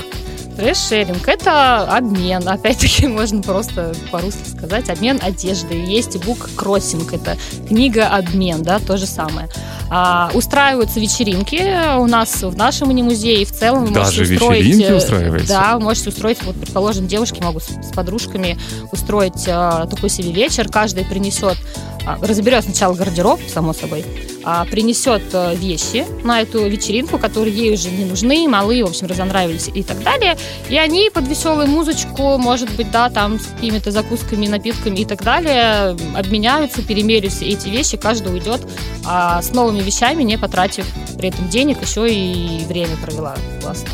Dress-sharing– 0.58 1.22
это 1.28 1.84
обмен, 1.84 2.48
опять-таки 2.48 3.08
можно 3.08 3.44
просто 3.44 3.94
по-русски 4.12 4.50
сказать, 4.50 4.90
обмен 4.90 5.20
одежды. 5.22 5.76
Есть 5.76 6.16
и 6.16 6.18
book 6.18 6.50
crossing, 6.56 7.14
это 7.14 7.38
книга-обмен, 7.68 8.64
да, 8.64 8.80
то 8.80 8.98
же 8.98 9.06
самое. 9.06 9.50
А, 9.90 10.32
устраиваются 10.34 11.00
вечеринки 11.00 11.98
у 11.98 12.08
нас 12.08 12.42
в 12.42 12.58
нашем 12.58 12.90
музее 12.90 13.44
и 13.44 13.46
в 13.46 13.52
целом 13.52 13.86
вы 13.86 13.94
Даже 13.94 14.22
можете 14.22 14.34
устроить... 14.34 14.66
вечеринки 14.66 14.92
э, 14.92 14.96
устраиваете? 14.98 15.48
Да, 15.48 15.76
вы 15.76 15.84
можете 15.84 16.10
устроить, 16.10 16.44
вот, 16.44 16.56
предположим, 16.60 17.08
девушки 17.08 17.42
могут 17.42 17.64
с, 17.64 17.68
с 17.68 17.94
подружками 17.94 18.58
устроить 18.92 19.46
а, 19.48 19.86
такой 19.86 20.10
себе 20.10 20.32
вечер, 20.32 20.68
каждый 20.70 21.06
принесет, 21.06 21.58
а, 22.06 22.18
разберет 22.22 22.64
сначала 22.64 22.96
гардероб, 22.96 23.40
само 23.54 23.74
собой, 23.74 24.04
а, 24.50 24.64
принесет 24.64 25.24
а, 25.34 25.54
вещи 25.54 26.06
на 26.24 26.40
эту 26.40 26.66
вечеринку, 26.70 27.18
которые 27.18 27.54
ей 27.54 27.74
уже 27.74 27.90
не 27.90 28.06
нужны, 28.06 28.48
малые, 28.48 28.86
в 28.86 28.88
общем, 28.88 29.08
разонравились 29.08 29.68
и 29.68 29.84
так 29.84 30.02
далее. 30.02 30.38
И 30.70 30.78
они 30.78 31.10
под 31.14 31.28
веселую 31.28 31.68
музычку, 31.68 32.38
может 32.38 32.74
быть, 32.78 32.90
да, 32.90 33.10
там 33.10 33.42
с 33.42 33.48
какими-то 33.48 33.92
закусками, 33.92 34.48
напитками 34.48 35.00
и 35.00 35.06
так 35.06 35.22
далее, 35.22 35.98
обменяются, 36.16 36.82
перемерив 36.82 37.34
все 37.34 37.48
эти 37.48 37.68
вещи, 37.68 37.98
каждый 37.98 38.32
уйдет 38.32 38.62
а, 39.06 39.42
с 39.42 39.52
новыми 39.52 39.82
вещами, 39.82 40.24
не 40.24 40.38
потратив 40.38 40.86
при 41.18 41.28
этом 41.28 41.50
денег, 41.50 41.82
еще 41.82 42.08
и 42.10 42.64
время 42.70 42.96
провела. 43.04 43.36
Классно. 43.62 43.90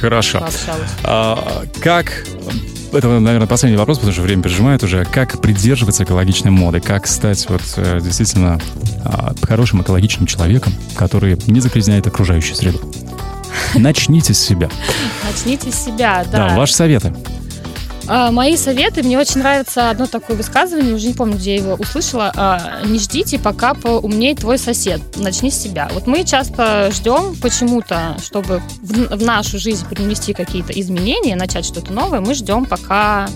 Хорошо. 0.00 0.46
А, 1.02 1.64
как 1.82 2.24
это, 2.92 3.20
наверное, 3.20 3.46
последний 3.46 3.76
вопрос, 3.78 3.98
потому 3.98 4.12
что 4.12 4.22
время 4.22 4.42
прижимает 4.42 4.82
уже. 4.82 5.04
Как 5.04 5.40
придерживаться 5.40 6.04
экологичной 6.04 6.50
моды? 6.50 6.80
Как 6.80 7.06
стать 7.06 7.48
вот 7.48 7.62
э, 7.76 8.00
действительно 8.02 8.60
а, 9.04 9.34
хорошим 9.42 9.82
экологичным 9.82 10.26
человеком, 10.26 10.72
который 10.96 11.38
не 11.46 11.60
загрязняет 11.60 12.06
окружающую 12.06 12.56
среду? 12.56 12.80
Начните 13.74 14.34
с 14.34 14.38
себя. 14.38 14.70
Начните 15.24 15.70
с 15.70 15.84
себя, 15.84 16.24
Да, 16.30 16.48
да. 16.48 16.56
ваши 16.56 16.74
советы. 16.74 17.14
А, 18.08 18.30
мои 18.30 18.56
советы, 18.56 19.02
мне 19.02 19.18
очень 19.18 19.40
нравится 19.40 19.90
одно 19.90 20.06
такое 20.06 20.36
высказывание, 20.36 20.94
уже 20.94 21.08
не 21.08 21.14
помню, 21.14 21.36
где 21.36 21.56
я 21.56 21.62
его 21.62 21.74
услышала. 21.74 22.32
А, 22.36 22.82
не 22.84 22.98
ждите, 22.98 23.38
пока 23.38 23.74
поумнеет 23.74 24.40
твой 24.40 24.58
сосед. 24.58 25.00
Начни 25.16 25.50
с 25.50 25.58
себя. 25.58 25.88
Вот 25.92 26.06
мы 26.06 26.24
часто 26.24 26.90
ждем 26.92 27.34
почему-то, 27.40 28.16
чтобы 28.22 28.62
в, 28.80 29.16
в 29.16 29.22
нашу 29.22 29.58
жизнь 29.58 29.86
принести 29.88 30.32
какие-то 30.32 30.72
изменения, 30.78 31.36
начать 31.36 31.64
что-то 31.64 31.92
новое, 31.92 32.20
мы 32.20 32.34
ждем, 32.34 32.64
пока 32.64 33.28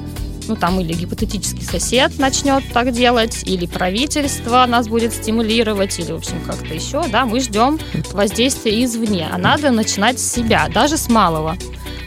ну, 0.49 0.57
там, 0.57 0.81
или 0.81 0.93
гипотетический 0.93 1.65
сосед 1.65 2.19
начнет 2.19 2.65
так 2.73 2.93
делать, 2.93 3.43
или 3.45 3.67
правительство 3.67 4.65
нас 4.67 4.89
будет 4.89 5.13
стимулировать, 5.13 5.99
или, 5.99 6.13
в 6.13 6.17
общем, 6.17 6.41
как-то 6.45 6.75
еще, 6.75 7.07
да, 7.09 7.25
мы 7.25 7.41
ждем 7.41 7.79
воздействия 8.13 8.85
извне, 8.85 9.29
а 9.31 9.39
надо 9.39 9.71
начинать 9.71 10.19
с 10.19 10.33
себя, 10.33 10.69
даже 10.73 10.97
с 10.97 11.09
малого 11.09 11.57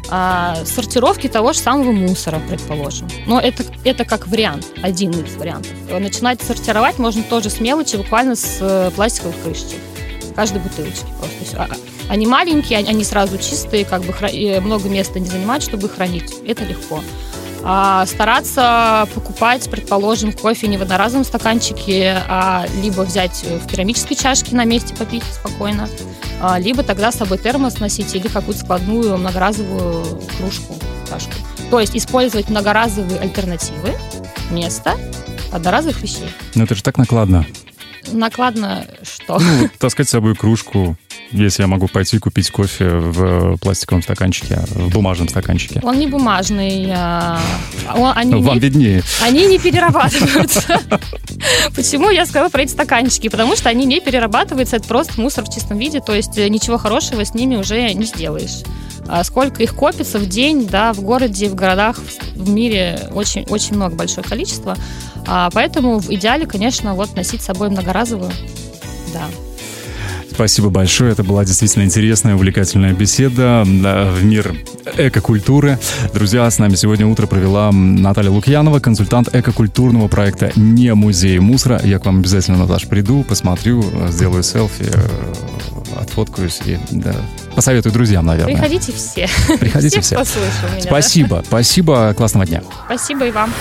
а, 0.09 0.57
сортировки 0.65 1.27
того 1.27 1.53
же 1.53 1.59
самого 1.59 1.91
мусора, 1.91 2.41
предположим. 2.49 3.07
Но 3.25 3.39
это, 3.39 3.63
это 3.83 4.05
как 4.05 4.27
вариант, 4.27 4.65
один 4.81 5.11
из 5.11 5.35
вариантов. 5.35 5.71
Начинать 5.89 6.41
сортировать 6.41 6.99
можно 6.99 7.23
тоже 7.23 7.49
с 7.49 7.59
мелочи, 7.59 7.95
буквально 7.95 8.35
с 8.35 8.57
э, 8.61 8.91
пластиковых 8.95 9.35
крышечек. 9.43 9.79
Каждой 10.35 10.61
бутылочки 10.61 11.05
просто. 11.19 11.57
А- 11.61 11.67
а- 11.71 12.11
Они 12.13 12.25
маленькие, 12.27 12.79
они- 12.79 13.03
сразу 13.05 13.37
чистые, 13.37 13.85
как 13.85 14.01
бы 14.03 14.13
много 14.61 14.89
места 14.89 15.19
не 15.19 15.27
занимают, 15.27 15.63
чтобы 15.63 15.87
их 15.87 15.95
хранить. 15.95 16.33
Это 16.45 16.63
легко. 16.65 17.01
А 17.65 18.05
стараться 18.05 19.07
покупать, 19.13 19.69
предположим, 19.69 20.33
кофе 20.33 20.67
не 20.67 20.77
в 20.77 20.81
одноразовом 20.81 21.23
стаканчике, 21.23 22.21
а 22.27 22.65
либо 22.81 23.01
взять 23.01 23.43
в 23.43 23.67
керамической 23.67 24.17
чашке 24.17 24.55
на 24.55 24.65
месте 24.65 24.93
попить 24.93 25.23
спокойно, 25.23 25.87
а, 26.41 26.59
либо 26.59 26.83
тогда 26.83 27.11
с 27.11 27.15
собой 27.15 27.37
термос 27.37 27.79
носить 27.79 28.13
или 28.15 28.27
какую-то 28.27 28.61
складную 28.61 29.17
многоразовую 29.17 30.21
кружку, 30.37 30.75
чашку. 31.09 31.31
То 31.71 31.79
есть 31.79 31.95
использовать 31.95 32.49
многоразовые 32.49 33.19
альтернативы 33.19 33.95
вместо 34.49 34.95
одноразовых 35.51 36.01
вещей. 36.01 36.29
Ну 36.55 36.65
это 36.65 36.75
же 36.75 36.83
так 36.83 36.97
накладно. 36.97 37.45
Накладно 38.11 38.85
что? 39.03 39.39
Ну, 39.39 39.57
вот 39.61 39.71
таскать 39.79 40.07
с 40.09 40.11
собой 40.11 40.35
кружку, 40.35 40.97
если 41.33 41.63
я 41.63 41.67
могу 41.67 41.87
пойти 41.87 42.19
купить 42.19 42.49
кофе 42.51 42.89
в 42.89 43.57
пластиковом 43.57 44.01
стаканчике, 44.03 44.59
в 44.69 44.89
бумажном 44.89 45.27
стаканчике. 45.29 45.79
Он 45.83 45.97
не 45.97 46.07
бумажный, 46.07 46.89
а, 46.95 47.39
он- 47.95 48.13
они, 48.15 48.33
Вам 48.41 48.55
не, 48.55 48.59
виднее. 48.59 49.03
они 49.21 49.45
не 49.47 49.59
перерабатываются. 49.59 50.79
Почему 51.75 52.09
я 52.09 52.25
сказала 52.25 52.49
про 52.49 52.61
эти 52.63 52.71
стаканчики? 52.71 53.27
Потому 53.29 53.55
что 53.55 53.69
они 53.69 53.85
не 53.85 53.99
перерабатываются, 53.99 54.77
это 54.77 54.87
просто 54.87 55.19
мусор 55.19 55.43
в 55.45 55.53
чистом 55.53 55.77
виде, 55.77 55.99
то 55.99 56.13
есть 56.13 56.37
э, 56.37 56.47
ничего 56.49 56.77
хорошего 56.77 57.25
с 57.25 57.33
ними 57.33 57.55
уже 57.55 57.93
не 57.93 58.05
сделаешь. 58.05 58.63
А 59.07 59.23
сколько 59.23 59.61
их 59.61 59.75
копится 59.75 60.17
в 60.17 60.27
день, 60.27 60.65
да, 60.65 60.93
в 60.93 61.01
городе, 61.01 61.49
в 61.49 61.55
городах, 61.55 61.97
в 61.97 62.23
в 62.35 62.49
мире 62.49 62.99
очень, 63.13 63.45
очень 63.45 63.75
много, 63.75 63.95
большое 63.95 64.25
количество. 64.25 64.75
А, 65.27 65.49
поэтому 65.53 65.99
в 65.99 66.09
идеале, 66.11 66.45
конечно, 66.45 66.93
вот 66.93 67.15
носить 67.15 67.41
с 67.41 67.45
собой 67.45 67.69
многоразовую, 67.69 68.31
да. 69.13 69.23
Спасибо 70.33 70.69
большое. 70.69 71.11
Это 71.11 71.23
была 71.23 71.45
действительно 71.45 71.83
интересная, 71.83 72.35
увлекательная 72.35 72.93
беседа 72.93 73.63
да, 73.65 74.05
в 74.11 74.23
мир 74.23 74.55
экокультуры. 74.97 75.77
Друзья, 76.13 76.49
с 76.49 76.57
нами 76.57 76.75
сегодня 76.75 77.05
утро 77.07 77.27
провела 77.27 77.71
Наталья 77.71 78.31
Лукьянова, 78.31 78.79
консультант 78.79 79.33
экокультурного 79.33 80.07
проекта 80.07 80.51
«Не 80.55 80.93
музей 80.95 81.39
мусора». 81.39 81.79
Я 81.83 81.99
к 81.99 82.05
вам 82.05 82.19
обязательно, 82.19 82.57
Наташ, 82.57 82.87
приду, 82.87 83.23
посмотрю, 83.23 83.83
сделаю 84.09 84.43
селфи, 84.43 84.85
э, 84.91 86.01
отфоткаюсь 86.01 86.61
и 86.65 86.77
да, 86.91 87.15
посоветую 87.55 87.93
друзьям, 87.93 88.25
наверное. 88.25 88.55
Приходите 88.55 88.91
все. 88.91 89.29
Приходите 89.59 90.01
все. 90.01 90.15
Всех 90.15 90.19
послушал 90.19 90.69
меня, 90.71 90.83
да. 90.83 90.89
Спасибо, 90.89 91.43
спасибо, 91.45 92.13
классного 92.15 92.45
дня. 92.45 92.63
Спасибо 92.87 93.27
и 93.27 93.31
вам. 93.31 93.53